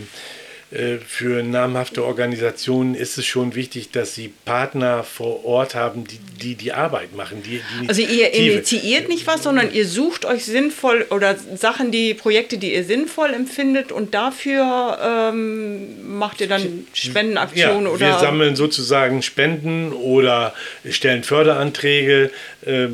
[1.07, 6.55] für namhafte Organisationen ist es schon wichtig, dass sie Partner vor Ort haben, die die,
[6.55, 7.43] die Arbeit machen.
[7.43, 12.15] Die, die Also ihr initiiert nicht was, sondern ihr sucht euch sinnvoll oder Sachen, die
[12.15, 18.19] Projekte, die ihr sinnvoll empfindet und dafür ähm, macht ihr dann Spendenaktionen ja, oder Wir
[18.19, 20.55] sammeln sozusagen Spenden oder
[20.89, 22.31] stellen Förderanträge
[22.65, 22.89] äh,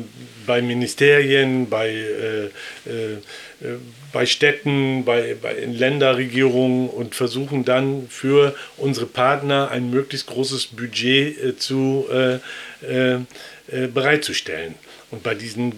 [0.45, 2.45] bei Ministerien, bei, äh,
[2.89, 3.13] äh,
[3.61, 3.77] äh,
[4.15, 11.37] bei Städten, bei, bei Länderregierungen und versuchen dann für unsere Partner ein möglichst großes Budget
[11.37, 12.35] äh, zu, äh,
[12.89, 13.15] äh,
[13.67, 14.75] äh, bereitzustellen.
[15.11, 15.73] Und bei diesen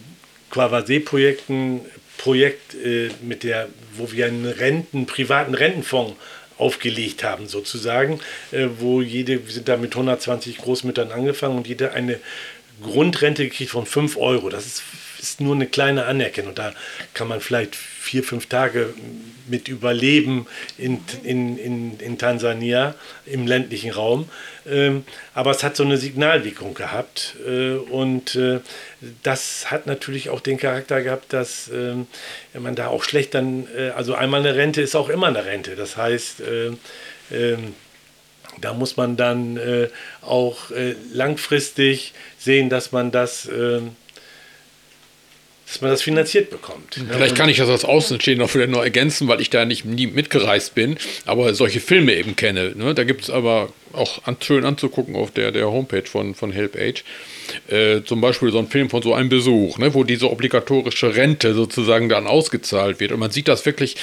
[0.51, 1.81] Quavasee-Projekten,
[2.19, 6.13] Projekt, äh, mit der, wo wir einen Renten, privaten Rentenfonds
[6.59, 8.19] aufgelegt haben, sozusagen,
[8.51, 12.19] äh, wo jede, wir sind da mit 120 Großmüttern angefangen und jede eine
[12.83, 14.49] Grundrente gekriegt von 5 Euro.
[14.49, 14.83] Das ist,
[15.19, 16.55] ist nur eine kleine Anerkennung.
[16.55, 16.73] Da
[17.13, 18.93] kann man vielleicht vier, fünf Tage
[19.47, 20.47] mit überleben
[20.77, 22.95] in, in, in, in Tansania,
[23.25, 24.29] im ländlichen Raum.
[24.65, 27.35] Ähm, aber es hat so eine Signalwirkung gehabt.
[27.45, 28.59] Äh, und äh,
[29.23, 32.07] das hat natürlich auch den Charakter gehabt, dass ähm,
[32.53, 35.75] man da auch schlecht dann, äh, also einmal eine Rente ist auch immer eine Rente.
[35.75, 36.71] Das heißt, äh,
[37.31, 37.73] ähm,
[38.61, 39.89] da muss man dann äh,
[40.21, 43.81] auch äh, langfristig sehen, dass man das, äh,
[45.67, 46.99] dass man das finanziert bekommt.
[47.09, 50.07] Vielleicht kann ich das als Außenstehender noch wieder nur ergänzen, weil ich da nicht nie
[50.07, 52.71] mitgereist bin, aber solche Filme eben kenne.
[52.75, 52.93] Ne?
[52.93, 57.03] Da gibt es aber auch an, schön anzugucken auf der, der Homepage von, von HelpAge.
[57.69, 61.53] Äh, zum Beispiel so ein Film von so einem Besuch, ne, wo diese obligatorische Rente
[61.53, 63.11] sozusagen dann ausgezahlt wird.
[63.11, 63.95] Und man sieht das wirklich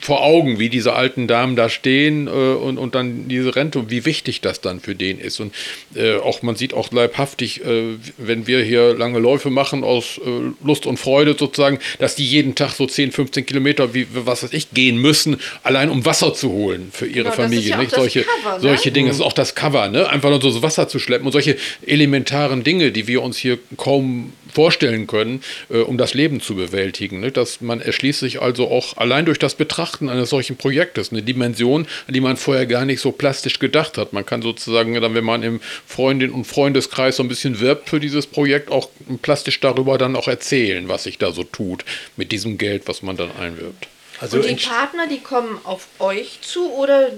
[0.00, 3.90] vor Augen, wie diese alten Damen da stehen äh, und, und dann diese Rente und
[3.90, 5.40] wie wichtig das dann für den ist.
[5.40, 5.54] Und
[5.94, 10.30] äh, auch man sieht auch leibhaftig, äh, wenn wir hier lange Läufe machen aus äh,
[10.64, 14.52] Lust und Freude sozusagen, dass die jeden Tag so 10, 15 Kilometer, wie was weiß
[14.52, 17.70] ich, gehen müssen, allein um Wasser zu holen für ihre Genau, Familie.
[17.70, 17.92] ja nicht?
[17.92, 18.60] Solche, Cover, ne?
[18.60, 20.08] solche Dinge, das ist auch das Cover, ne?
[20.08, 21.56] einfach nur so das Wasser zu schleppen und solche
[21.86, 27.20] elementaren Dinge, die wir uns hier kaum vorstellen können, äh, um das Leben zu bewältigen.
[27.20, 27.30] Ne?
[27.30, 31.86] Dass man erschließt sich also auch allein durch das Betrachten eines solchen Projektes eine Dimension,
[32.06, 34.12] an die man vorher gar nicht so plastisch gedacht hat.
[34.12, 38.00] Man kann sozusagen dann, wenn man im Freundin- und Freundeskreis so ein bisschen wirbt für
[38.00, 38.88] dieses Projekt, auch
[39.22, 41.84] plastisch darüber dann auch erzählen, was sich da so tut
[42.16, 43.88] mit diesem Geld, was man dann einwirbt.
[44.20, 47.08] Also und die Partner, die kommen auf euch zu oder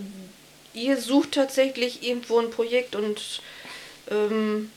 [0.75, 3.41] ihr sucht tatsächlich irgendwo ein Projekt und
[4.11, 4.71] ähm,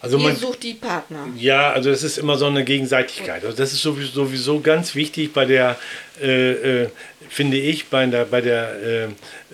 [0.00, 1.28] also ihr man, sucht die Partner.
[1.36, 3.44] Ja, also das ist immer so eine Gegenseitigkeit.
[3.44, 5.78] Also das ist sowieso, sowieso ganz wichtig bei der,
[6.20, 6.88] äh, äh,
[7.28, 9.08] finde ich, bei der, bei der äh,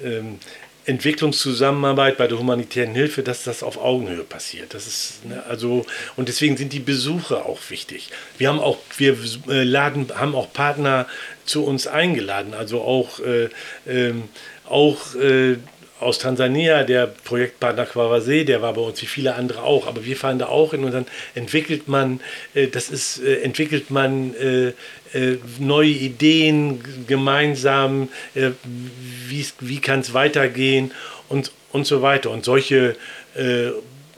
[0.04, 0.38] ähm,
[0.86, 4.74] Entwicklungszusammenarbeit, bei der humanitären Hilfe, dass das auf Augenhöhe passiert.
[4.74, 8.10] Das ist ne, also und deswegen sind die Besuche auch wichtig.
[8.38, 9.16] Wir haben auch, wir
[9.48, 11.06] äh, laden, haben auch Partner
[11.44, 13.50] zu uns eingeladen, also auch äh,
[13.86, 14.24] ähm,
[14.68, 15.58] auch äh,
[16.00, 20.16] aus Tansania, der Projektpartner Quavasee, der war bei uns wie viele andere auch, aber wir
[20.16, 22.20] fahren da auch hin und dann entwickelt man,
[22.54, 24.72] äh, das ist, äh, entwickelt man äh,
[25.58, 28.08] neue Ideen gemeinsam,
[29.28, 30.92] wie's- wie kann es weitergehen
[31.28, 32.30] und, und so weiter.
[32.30, 32.94] Und solche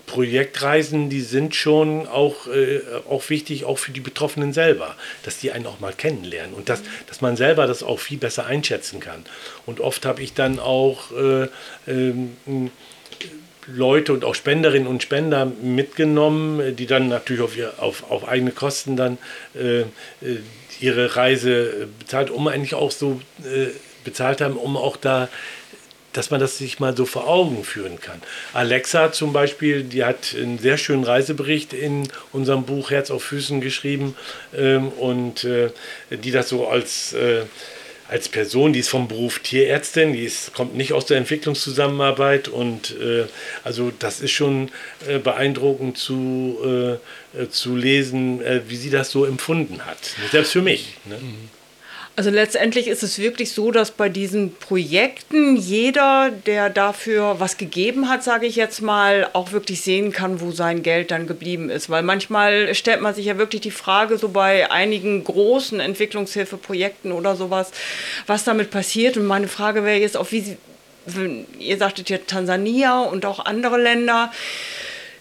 [0.07, 5.53] Projektreisen, die sind schon auch, äh, auch wichtig, auch für die Betroffenen selber, dass die
[5.53, 9.25] einen auch mal kennenlernen und dass, dass man selber das auch viel besser einschätzen kann.
[9.67, 11.49] Und oft habe ich dann auch äh,
[11.87, 12.37] ähm,
[13.67, 18.51] Leute und auch Spenderinnen und Spender mitgenommen, die dann natürlich auf, ihr, auf, auf eigene
[18.51, 19.19] Kosten dann
[19.55, 19.85] äh, äh,
[20.81, 23.69] ihre Reise bezahlt, um eigentlich auch so äh,
[24.05, 25.29] bezahlt haben, um auch da
[26.13, 28.21] dass man das sich mal so vor Augen führen kann.
[28.53, 33.61] Alexa zum Beispiel, die hat einen sehr schönen Reisebericht in unserem Buch Herz auf Füßen
[33.61, 34.17] geschrieben
[34.55, 35.71] ähm, und äh,
[36.11, 37.43] die das so als, äh,
[38.09, 42.95] als Person, die ist vom Beruf Tierärztin, die ist, kommt nicht aus der Entwicklungszusammenarbeit und
[43.01, 43.25] äh,
[43.65, 44.71] also das ist schon
[45.09, 46.59] äh, beeindruckend zu,
[47.35, 49.99] äh, äh, zu lesen, wie sie das so empfunden hat.
[50.31, 50.97] Selbst für mich.
[51.07, 51.19] Ne?
[52.15, 58.11] Also letztendlich ist es wirklich so, dass bei diesen Projekten jeder, der dafür was gegeben
[58.11, 61.89] hat, sage ich jetzt mal, auch wirklich sehen kann, wo sein Geld dann geblieben ist.
[61.89, 67.35] Weil manchmal stellt man sich ja wirklich die Frage, so bei einigen großen Entwicklungshilfeprojekten oder
[67.35, 67.71] sowas,
[68.27, 69.17] was damit passiert.
[69.17, 70.59] Und meine Frage wäre jetzt auch, wie
[71.59, 74.31] ihr sagtet ja Tansania und auch andere Länder,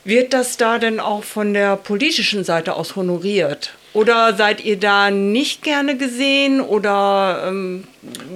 [0.03, 3.75] wird das da denn auch von der politischen Seite aus honoriert?
[3.93, 7.83] Oder seid ihr da nicht gerne gesehen oder ähm,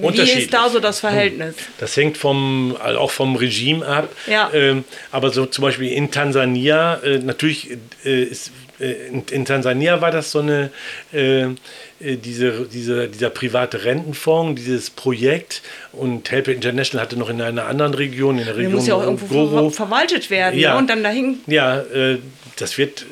[0.02, 1.56] wie ist da so das Verhältnis?
[1.80, 4.10] Das hängt vom, also auch vom Regime ab.
[4.28, 4.50] Ja.
[4.54, 8.52] Ähm, aber so zum Beispiel in Tansania, äh, natürlich äh, ist,
[8.82, 10.72] äh, in, in Tansania war das so eine,
[11.14, 15.62] äh, äh, diese, diese, dieser private Rentenfonds, dieses Projekt
[15.94, 18.96] und Help International hatte noch in einer anderen Region, in der Der Region muss ja
[18.96, 20.74] auch irgendwo Goro, ver verwaltet werden Ja.
[20.74, 20.80] ne?
[20.80, 21.40] und dann dahin.
[21.48, 22.18] ja, äh,
[22.58, 23.06] das wird,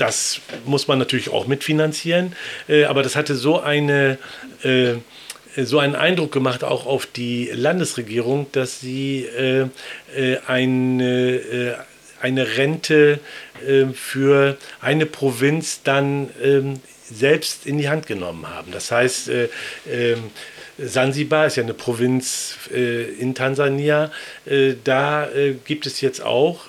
[0.00, 2.34] das muss man natürlich auch mitfinanzieren,
[2.68, 4.18] äh, aber das hatte so eine
[4.62, 4.94] äh,
[5.56, 9.66] so einen Eindruck gemacht, auch auf die Landesregierung, dass sie äh,
[10.46, 11.84] eine,
[12.22, 13.18] eine Rente
[13.94, 18.70] für eine Provinz dann ähm, selbst in die Hand genommen haben.
[18.70, 19.48] Das heißt, äh,
[19.90, 20.30] ähm,
[20.78, 24.10] Sansibar ist ja eine Provinz in Tansania.
[24.84, 25.28] Da
[25.66, 26.60] gibt es jetzt auch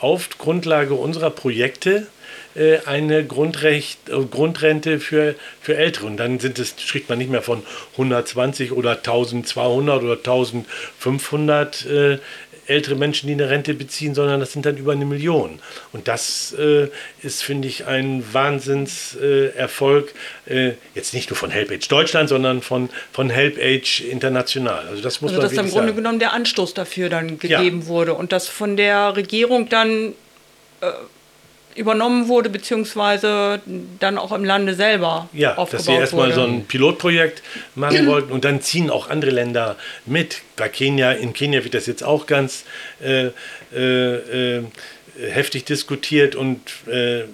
[0.00, 2.06] auf Grundlage unserer Projekte
[2.54, 6.06] äh, eine Grundrecht, äh, Grundrente für, für Ältere.
[6.06, 12.18] Und dann sind es, spricht man nicht mehr von 120 oder 1200 oder 1500 äh,
[12.68, 15.58] ältere Menschen, die eine Rente beziehen, sondern das sind dann über eine Million.
[15.92, 16.88] Und das äh,
[17.22, 20.14] ist, finde ich, ein Wahnsinnserfolg.
[20.46, 24.86] Äh, äh, jetzt nicht nur von HelpAge Deutschland, sondern von, von HelpAge international.
[24.88, 25.96] Also das muss Also man dass im Grunde sagen.
[25.96, 27.58] genommen der Anstoß dafür dann Ja.
[27.58, 30.14] gegeben wurde und das von der Regierung dann
[30.80, 30.86] äh,
[31.78, 33.60] übernommen wurde, beziehungsweise
[34.00, 37.42] dann auch im Lande selber Ja, aufgebaut dass sie erstmal so ein Pilotprojekt
[37.74, 40.42] machen wollten und dann ziehen auch andere Länder mit.
[40.56, 42.64] Bei Kenia, in Kenia wird das jetzt auch ganz
[43.02, 43.30] äh,
[43.74, 44.62] äh, äh,
[45.30, 47.24] heftig diskutiert und äh,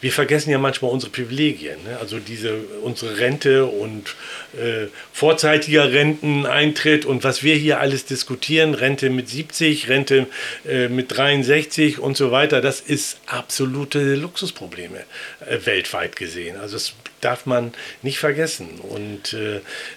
[0.00, 1.82] wir vergessen ja manchmal unsere Privilegien.
[1.84, 1.98] Ne?
[1.98, 4.14] Also diese, unsere Rente und
[4.56, 10.26] äh, vorzeitiger Renteneintritt und was wir hier alles diskutieren, Rente mit 70, Rente
[10.66, 15.04] äh, mit 63 und so weiter, das ist absolute Luxusprobleme
[15.46, 16.56] äh, weltweit gesehen.
[16.56, 17.72] Also das darf man
[18.02, 18.80] nicht vergessen.
[18.80, 19.56] Und äh,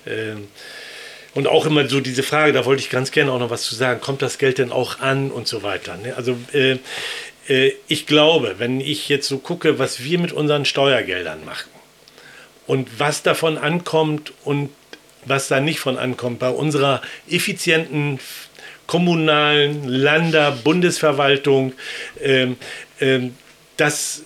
[0.09, 0.35] äh,
[1.35, 3.73] und auch immer so diese Frage, da wollte ich ganz gerne auch noch was zu
[3.73, 5.97] sagen, kommt das Geld denn auch an und so weiter.
[5.97, 6.15] Ne?
[6.15, 6.77] Also äh,
[7.47, 11.69] ich glaube, wenn ich jetzt so gucke, was wir mit unseren Steuergeldern machen
[12.67, 14.69] und was davon ankommt und
[15.25, 18.19] was da nicht von ankommt, bei unserer effizienten
[18.87, 21.73] kommunalen Lander, Bundesverwaltung,
[22.21, 22.57] ähm,
[22.99, 23.35] ähm,
[23.77, 24.23] das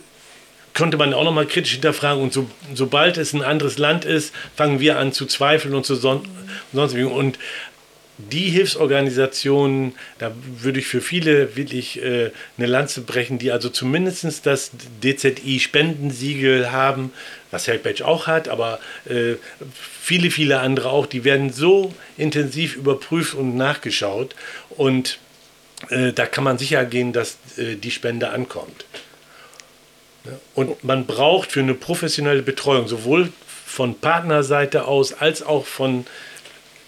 [0.73, 2.21] konnte man auch noch mal kritisch hinterfragen.
[2.21, 5.95] Und so, sobald es ein anderes Land ist, fangen wir an zu zweifeln und zu
[5.95, 6.27] son
[6.73, 6.95] sonst.
[6.95, 7.39] Und
[8.17, 14.45] die Hilfsorganisationen, da würde ich für viele wirklich äh, eine Lanze brechen, die also zumindest
[14.45, 14.71] das
[15.03, 17.13] DZI-Spendensiegel haben,
[17.51, 19.35] was HelpAge auch hat, aber äh,
[20.01, 24.35] viele, viele andere auch, die werden so intensiv überprüft und nachgeschaut.
[24.69, 25.19] Und
[25.89, 28.85] äh, da kann man sicher gehen, dass äh, die Spende ankommt.
[30.55, 33.31] Und man braucht für eine professionelle Betreuung sowohl
[33.65, 36.05] von Partnerseite aus als auch von,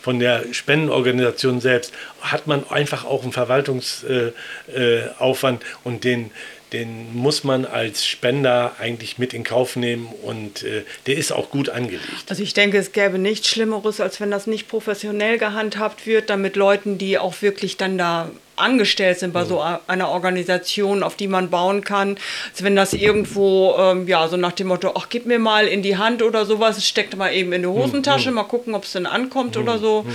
[0.01, 4.33] von der Spendenorganisation selbst, hat man einfach auch einen Verwaltungsaufwand
[4.73, 6.31] äh, Aufwand und den,
[6.71, 11.49] den muss man als Spender eigentlich mit in Kauf nehmen und äh, der ist auch
[11.49, 12.05] gut angelegt.
[12.29, 16.55] Also ich denke, es gäbe nichts Schlimmeres, als wenn das nicht professionell gehandhabt wird, damit
[16.55, 21.49] Leuten, die auch wirklich dann da angestellt sind bei so einer Organisation, auf die man
[21.49, 22.18] bauen kann,
[22.51, 25.82] als wenn das irgendwo, ähm, ja, so nach dem Motto, ach, gib mir mal in
[25.82, 29.05] die Hand oder sowas, steckt mal eben in die Hosentasche, mal gucken, ob es denn
[29.05, 30.05] ankommt oder so.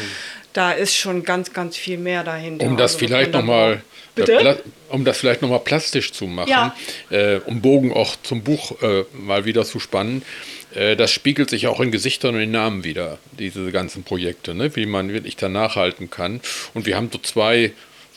[0.53, 2.65] Da ist schon ganz, ganz viel mehr dahinter.
[2.67, 3.85] Um das Also, vielleicht nochmal braucht.
[4.17, 4.63] Bitte?
[4.91, 6.77] um das vielleicht noch mal plastisch zu machen, Ja.
[7.11, 10.23] äh, um Bogen auch zum Buch äh, mal wieder zu spannen,
[10.73, 14.77] äh, das spiegelt sich auch in Gesichtern und in Namen wieder, diese ganzen Projekte, ne?
[14.77, 16.41] wie man wirklich da nachhalten kann.
[16.75, 17.73] Und wir haben so zwei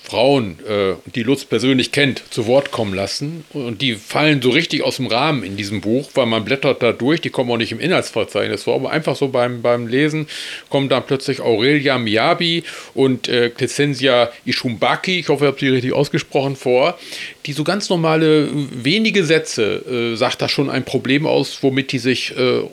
[0.07, 3.43] Frauen, äh, die Lutz persönlich kennt, zu Wort kommen lassen.
[3.51, 6.93] Und die fallen so richtig aus dem Rahmen in diesem Buch, weil man blättert da
[6.93, 10.27] durch, die kommen auch nicht im Inhaltsverzeichnis vor, aber einfach so beim, beim Lesen
[10.69, 15.91] kommen dann plötzlich Aurelia Miyabi und äh, Crescencia Ishumbaki, ich hoffe, ich habe sie richtig
[15.91, 16.97] ausgesprochen, vor,
[17.45, 21.99] die so ganz normale, wenige Sätze, äh, sagt da schon ein Problem aus, womit die
[21.99, 22.65] sich äh, äh,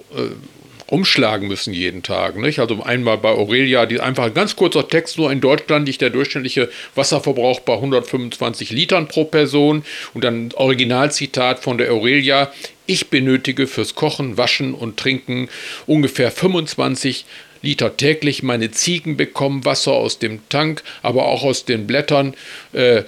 [0.95, 2.37] umschlagen müssen jeden Tag.
[2.37, 2.61] Nicht?
[2.61, 6.11] Also einmal bei Aurelia, die einfach ein ganz kurzer Text, nur in Deutschland liegt der
[6.11, 9.85] durchschnittliche Wasserverbrauch bei 125 Litern pro Person
[10.15, 12.53] und dann Originalzitat von der Aurelia.
[12.87, 15.49] Ich benötige fürs Kochen, Waschen und Trinken
[15.87, 17.25] ungefähr 25
[17.63, 18.43] Liter täglich.
[18.43, 22.35] Meine Ziegen bekommen Wasser aus dem Tank, aber auch aus den Blättern
[22.73, 23.03] äh,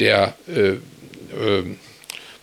[0.00, 1.64] der äh, äh,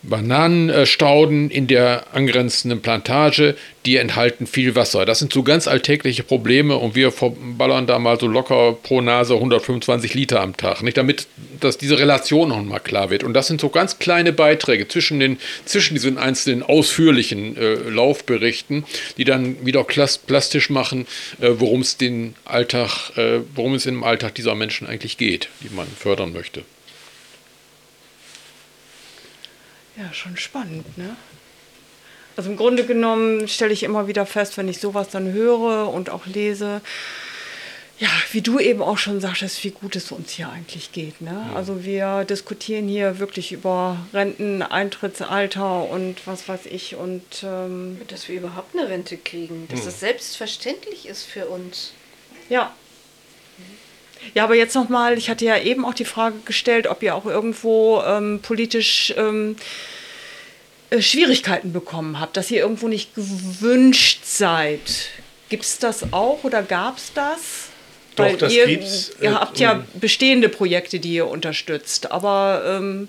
[0.04, 5.06] Bananenstauden in der angrenzenden Plantage, die enthalten viel Wasser.
[5.06, 9.36] Das sind so ganz alltägliche Probleme und wir verballern da mal so locker pro Nase
[9.36, 10.84] 125 Liter am Tag.
[10.84, 11.28] Nicht damit,
[11.62, 13.24] dass diese Relation noch mal klar wird.
[13.24, 18.84] Und das sind so ganz kleine Beiträge zwischen, den, zwischen diesen einzelnen ausführlichen äh, Laufberichten,
[19.18, 21.08] die dann wieder plastisch machen,
[21.40, 25.74] äh, worum es den Alltag, äh, worum es im Alltag dieser Menschen eigentlich geht, die
[25.74, 26.64] man fördern möchte.
[29.96, 31.16] Ja, schon spannend, ne?
[32.36, 36.10] Also im Grunde genommen stelle ich immer wieder fest, wenn ich sowas dann höre und
[36.10, 36.82] auch lese,
[38.00, 41.22] ja, wie du eben auch schon sagtest, wie gut es uns hier eigentlich geht.
[41.22, 41.46] Ne?
[41.50, 41.56] Ja.
[41.56, 48.38] Also wir diskutieren hier wirklich über Renteneintrittsalter und was weiß ich und ähm dass wir
[48.38, 49.86] überhaupt eine Rente kriegen, dass hm.
[49.86, 51.94] das selbstverständlich ist für uns.
[52.50, 52.74] Ja.
[54.34, 57.26] Ja, aber jetzt nochmal, ich hatte ja eben auch die Frage gestellt, ob ihr auch
[57.26, 59.56] irgendwo ähm, politisch ähm,
[60.90, 65.10] äh, Schwierigkeiten bekommen habt, dass ihr irgendwo nicht gewünscht seid.
[65.50, 67.70] Gibt es das auch oder gab es das?
[68.16, 69.12] Doch, Weil das ihr, gibt's.
[69.22, 72.64] Ihr äh, habt ja bestehende Projekte, die ihr unterstützt, aber...
[72.66, 73.08] Ähm,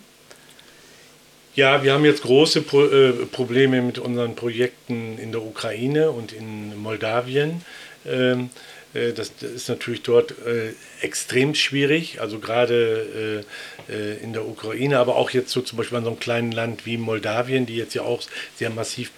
[1.54, 6.32] ja, wir haben jetzt große Pro äh, Probleme mit unseren Projekten in der Ukraine und
[6.32, 7.62] in Moldawien.
[8.06, 8.48] Ähm, äh,
[8.94, 13.44] das ist natürlich dort äh, extrem schwierig, also gerade
[13.88, 16.86] äh, in der Ukraine, aber auch jetzt so zum Beispiel an so einem kleinen Land
[16.86, 18.22] wie Moldawien, die jetzt ja auch
[18.56, 19.10] sehr massiv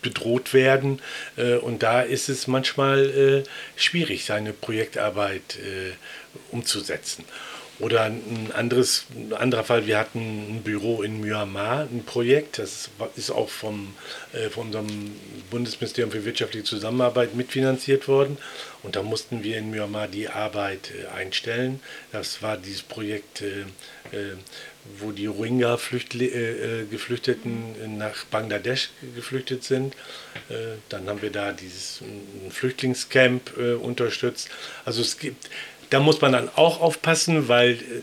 [0.00, 1.00] bedroht werden.
[1.62, 5.58] Und da ist es manchmal schwierig, seine Projektarbeit
[6.52, 7.24] umzusetzen.
[7.78, 12.88] Oder ein, anderes, ein anderer Fall, wir hatten ein Büro in Myanmar, ein Projekt, das
[13.16, 13.94] ist auch vom,
[14.32, 14.86] äh, von unserem
[15.50, 18.38] Bundesministerium für wirtschaftliche Zusammenarbeit mitfinanziert worden.
[18.82, 21.80] Und da mussten wir in Myanmar die Arbeit äh, einstellen.
[22.12, 23.66] Das war dieses Projekt, äh,
[24.12, 24.36] äh
[25.00, 29.96] wo die Rohingya-Geflüchteten äh, äh, nach Bangladesch geflüchtet sind.
[30.90, 32.02] dann haben wir da dieses
[32.50, 34.48] Flüchtlingscamp unterstützt.
[34.84, 35.50] Also es gibt
[35.90, 38.02] da muss man dann auch aufpassen, weil äh,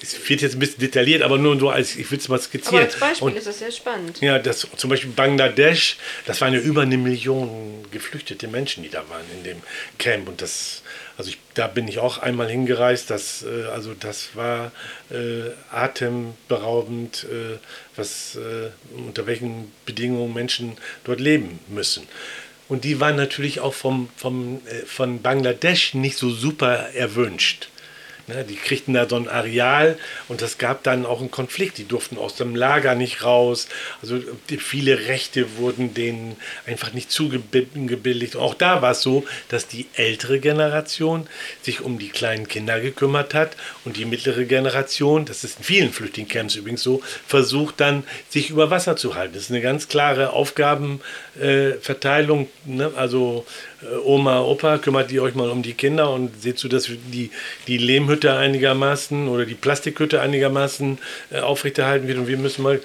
[0.00, 2.76] es wird jetzt ein bisschen detailliert, aber nur so als, ich will es mal skizzieren.
[2.76, 4.20] Aber als Beispiel und, ist das sehr spannend.
[4.20, 9.08] Ja, das, zum Beispiel Bangladesch, das waren ja über eine Million geflüchtete Menschen, die da
[9.08, 9.62] waren in dem
[9.98, 10.28] Camp.
[10.28, 10.82] Und das,
[11.18, 14.72] also ich, da bin ich auch einmal hingereist, das, äh, also das war
[15.10, 17.58] äh, atemberaubend, äh,
[17.96, 22.06] was, äh, unter welchen Bedingungen Menschen dort leben müssen.
[22.68, 27.68] Und die waren natürlich auch vom, vom, äh, von Bangladesch nicht so super erwünscht.
[28.28, 29.96] Ne, die kriegten da so ein Areal
[30.28, 31.78] und das gab dann auch einen Konflikt.
[31.78, 33.68] Die durften aus dem Lager nicht raus.
[34.02, 34.20] Also
[34.58, 38.36] viele Rechte wurden denen einfach nicht zugebilligt.
[38.36, 41.26] Auch da war es so, dass die ältere Generation
[41.62, 43.56] sich um die kleinen Kinder gekümmert hat
[43.86, 48.70] und die mittlere Generation, das ist in vielen Flüchtlingscamps übrigens so, versucht dann, sich über
[48.70, 49.32] Wasser zu halten.
[49.34, 52.42] Das ist eine ganz klare Aufgabenverteilung.
[52.42, 52.92] Äh, ne?
[52.94, 53.46] Also
[54.04, 57.30] Oma, Opa, kümmert ihr euch mal um die Kinder und seht zu, dass die,
[57.68, 60.98] die Lehmhütte einigermaßen oder die Plastikhütte einigermaßen
[61.30, 62.18] äh, aufrechterhalten wird.
[62.18, 62.80] Und wir müssen mal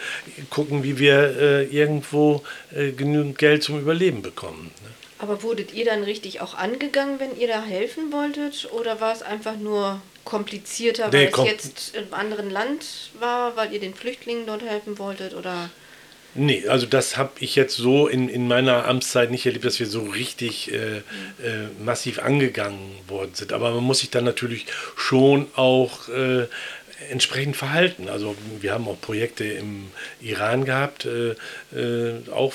[0.51, 2.43] gucken, wie wir äh, irgendwo
[2.75, 4.71] äh, genügend Geld zum Überleben bekommen.
[4.83, 4.89] Ne?
[5.17, 8.69] Aber wurdet ihr dann richtig auch angegangen, wenn ihr da helfen wolltet?
[8.71, 12.85] Oder war es einfach nur komplizierter, weil nee, es jetzt im anderen Land
[13.19, 15.33] war, weil ihr den Flüchtlingen dort helfen wolltet?
[15.33, 15.69] Oder?
[16.35, 19.85] Nee, also das habe ich jetzt so in, in meiner Amtszeit nicht erlebt, dass wir
[19.85, 21.01] so richtig äh, äh,
[21.83, 23.53] massiv angegangen worden sind.
[23.53, 24.65] Aber man muss sich dann natürlich
[24.95, 26.47] schon auch äh,
[27.09, 28.09] entsprechend verhalten.
[28.09, 31.35] Also wir haben auch Projekte im Iran gehabt, äh,
[31.75, 32.53] äh, auch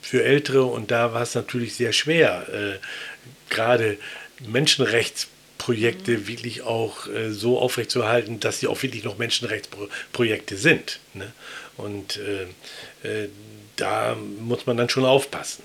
[0.00, 3.98] für Ältere und da war es natürlich sehr schwer, äh, gerade
[4.46, 6.26] Menschenrechtsprojekte mhm.
[6.26, 10.98] wirklich auch so aufrechtzuerhalten, dass sie auch wirklich noch Menschenrechtsprojekte sind.
[11.14, 11.32] Ne?
[11.76, 13.28] Und äh,
[13.76, 15.62] da muss man dann schon aufpassen.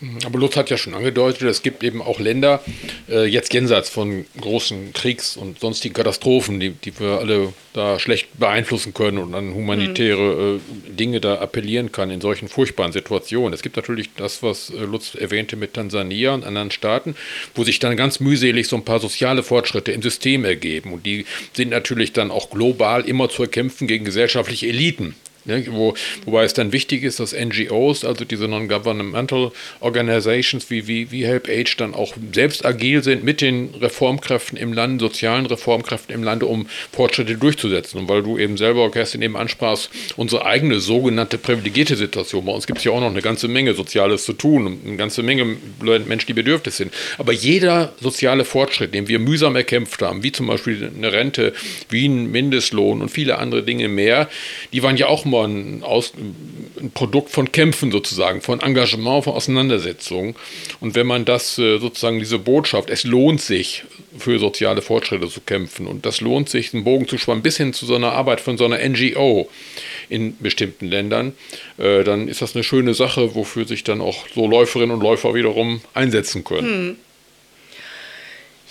[0.00, 0.18] Ne?
[0.24, 2.62] Aber Lutz hat ja schon angedeutet, es gibt eben auch Länder,
[3.08, 8.28] äh, jetzt jenseits von großen Kriegs- und sonstigen Katastrophen, die, die wir alle da schlecht
[8.38, 13.52] beeinflussen können und an humanitäre äh, Dinge da appellieren kann in solchen furchtbaren Situationen.
[13.52, 17.14] Es gibt natürlich das, was äh, Lutz erwähnte mit Tansania und anderen Staaten,
[17.54, 20.92] wo sich dann ganz mühselig so ein paar soziale Fortschritte im System ergeben.
[20.92, 25.14] Und die sind natürlich dann auch global immer zu erkämpfen gegen gesellschaftliche Eliten.
[25.46, 25.94] Ne, wo,
[26.24, 31.76] wobei es dann wichtig ist, dass NGOs, also diese Non-Governmental Organizations wie, wie, wie HelpAge,
[31.76, 36.66] dann auch selbst agil sind mit den Reformkräften im Land, sozialen Reformkräften im Lande, um
[36.92, 38.00] Fortschritte durchzusetzen.
[38.00, 42.44] Und weil du eben selber, Kerstin, eben ansprachst, unsere eigene sogenannte privilegierte Situation.
[42.44, 44.96] Bei uns gibt es ja auch noch eine ganze Menge Soziales zu tun und eine
[44.96, 46.92] ganze Menge Menschen, die bedürftig sind.
[47.18, 51.52] Aber jeder soziale Fortschritt, den wir mühsam erkämpft haben, wie zum Beispiel eine Rente,
[51.88, 54.28] wie ein Mindestlohn und viele andere Dinge mehr,
[54.72, 59.24] die waren ja auch mal immer ein, Aus, ein, Produkt von Kämpfen sozusagen, von Engagement,
[59.24, 60.36] von Auseinandersetzung.
[60.80, 63.84] Und wenn man das äh, sozusagen, diese Botschaft, es lohnt sich,
[64.18, 65.86] für soziale Fortschritte zu kämpfen.
[65.86, 68.56] Und das lohnt sich, einen Bogen zu spannen, bis hin zu so einer Arbeit von
[68.56, 69.48] so einer NGO
[70.08, 71.34] in bestimmten Ländern.
[71.78, 75.34] Äh, dann ist das eine schöne Sache, wofür sich dann auch so Läuferinnen und Läufer
[75.34, 76.66] wiederum einsetzen können.
[76.66, 76.96] Hm.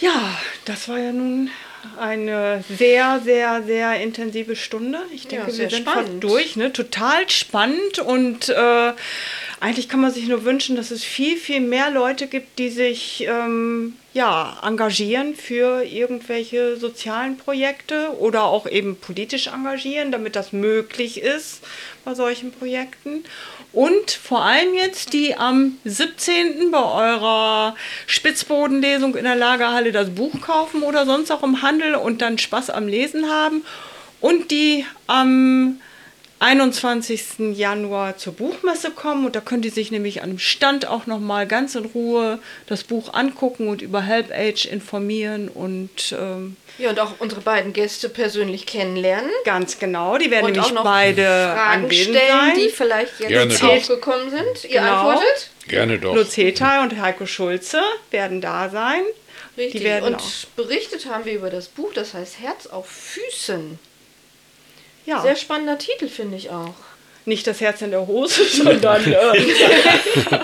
[0.01, 1.49] Ja, das war ja nun
[2.00, 5.00] eine sehr, sehr, sehr intensive Stunde.
[5.14, 6.10] Ich denke, ja, wir sind spannend.
[6.10, 6.56] fast durch.
[6.56, 6.72] Ne?
[6.74, 8.93] Total spannend und äh,
[9.60, 13.26] eigentlich kann man sich nur wünschen, dass es viel, viel mehr Leute gibt, die sich
[13.28, 21.22] ähm, ja, engagieren für irgendwelche sozialen Projekte oder auch eben politisch engagieren, damit das möglich
[21.22, 21.61] ist
[22.05, 23.26] bei solchen Projekten.
[23.74, 26.72] Und vor allem jetzt, die am 17.
[26.72, 27.76] bei eurer
[28.07, 32.70] Spitzbodenlesung in der Lagerhalle das Buch kaufen oder sonst auch im Handel und dann Spaß
[32.70, 33.66] am Lesen haben.
[34.22, 35.82] Und die am
[36.40, 37.56] 21.
[37.56, 41.20] Januar zur Buchmesse kommen und da können die sich nämlich an dem Stand auch noch
[41.20, 47.00] mal ganz in Ruhe das Buch angucken und über HelpAge informieren und ähm, ja und
[47.00, 49.32] auch unsere beiden Gäste persönlich kennenlernen.
[49.46, 52.56] Ganz genau, die werden und nämlich beide Fragen anwesend stellen, sein.
[52.56, 54.64] die vielleicht jetzt Gerne aufgekommen sind.
[54.66, 55.10] Ihr genau.
[55.10, 55.50] antwortet?
[55.68, 56.16] Gerne doch.
[56.16, 57.82] Lutz Hetay und Heiko Schulze
[58.12, 59.02] werden da sein.
[59.58, 60.04] Richtig.
[60.04, 60.18] und
[60.58, 63.80] berichtet haben wir über das Buch, das heißt Herz auf Füßen.
[65.06, 65.22] Ja.
[65.22, 66.74] Sehr spannender Titel, finde ich auch.
[67.26, 69.12] Nicht das Herz in der Hose, sondern.
[69.12, 69.14] Äh,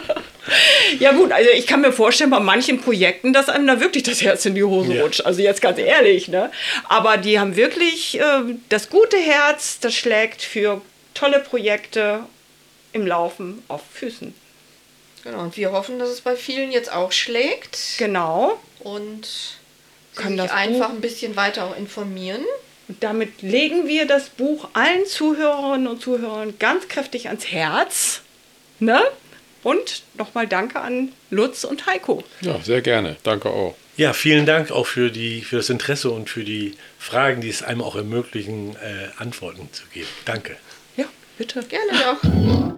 [1.00, 4.22] ja, gut, also ich kann mir vorstellen, bei manchen Projekten, dass einem da wirklich das
[4.22, 5.04] Herz in die Hose ja.
[5.04, 5.22] rutscht.
[5.22, 6.52] Also jetzt ganz ehrlich, ne?
[6.90, 8.24] Aber die haben wirklich äh,
[8.70, 10.82] das gute Herz, das schlägt für
[11.14, 12.22] tolle Projekte
[12.94, 14.34] im Laufen auf Füßen.
[15.24, 17.78] Genau, und wir hoffen, dass es bei vielen jetzt auch schlägt.
[17.98, 18.60] Genau.
[18.80, 19.28] Und
[20.16, 22.44] können sich einfach ein bisschen weiter auch informieren.
[22.92, 28.22] Und damit legen wir das Buch allen Zuhörerinnen und Zuhörern ganz kräftig ans Herz.
[28.80, 29.00] Ne?
[29.64, 32.22] Und nochmal danke an Lutz und Heiko.
[32.42, 33.16] Ja, sehr gerne.
[33.24, 33.78] Danke auch.
[33.96, 37.64] Ja, vielen Dank auch für, die, für das Interesse und für die Fragen, die es
[37.64, 40.10] einem auch ermöglichen, äh, Antworten zu geben.
[40.26, 40.58] Danke.
[40.98, 41.06] Ja,
[41.38, 41.64] bitte.
[41.64, 42.62] Gerne doch.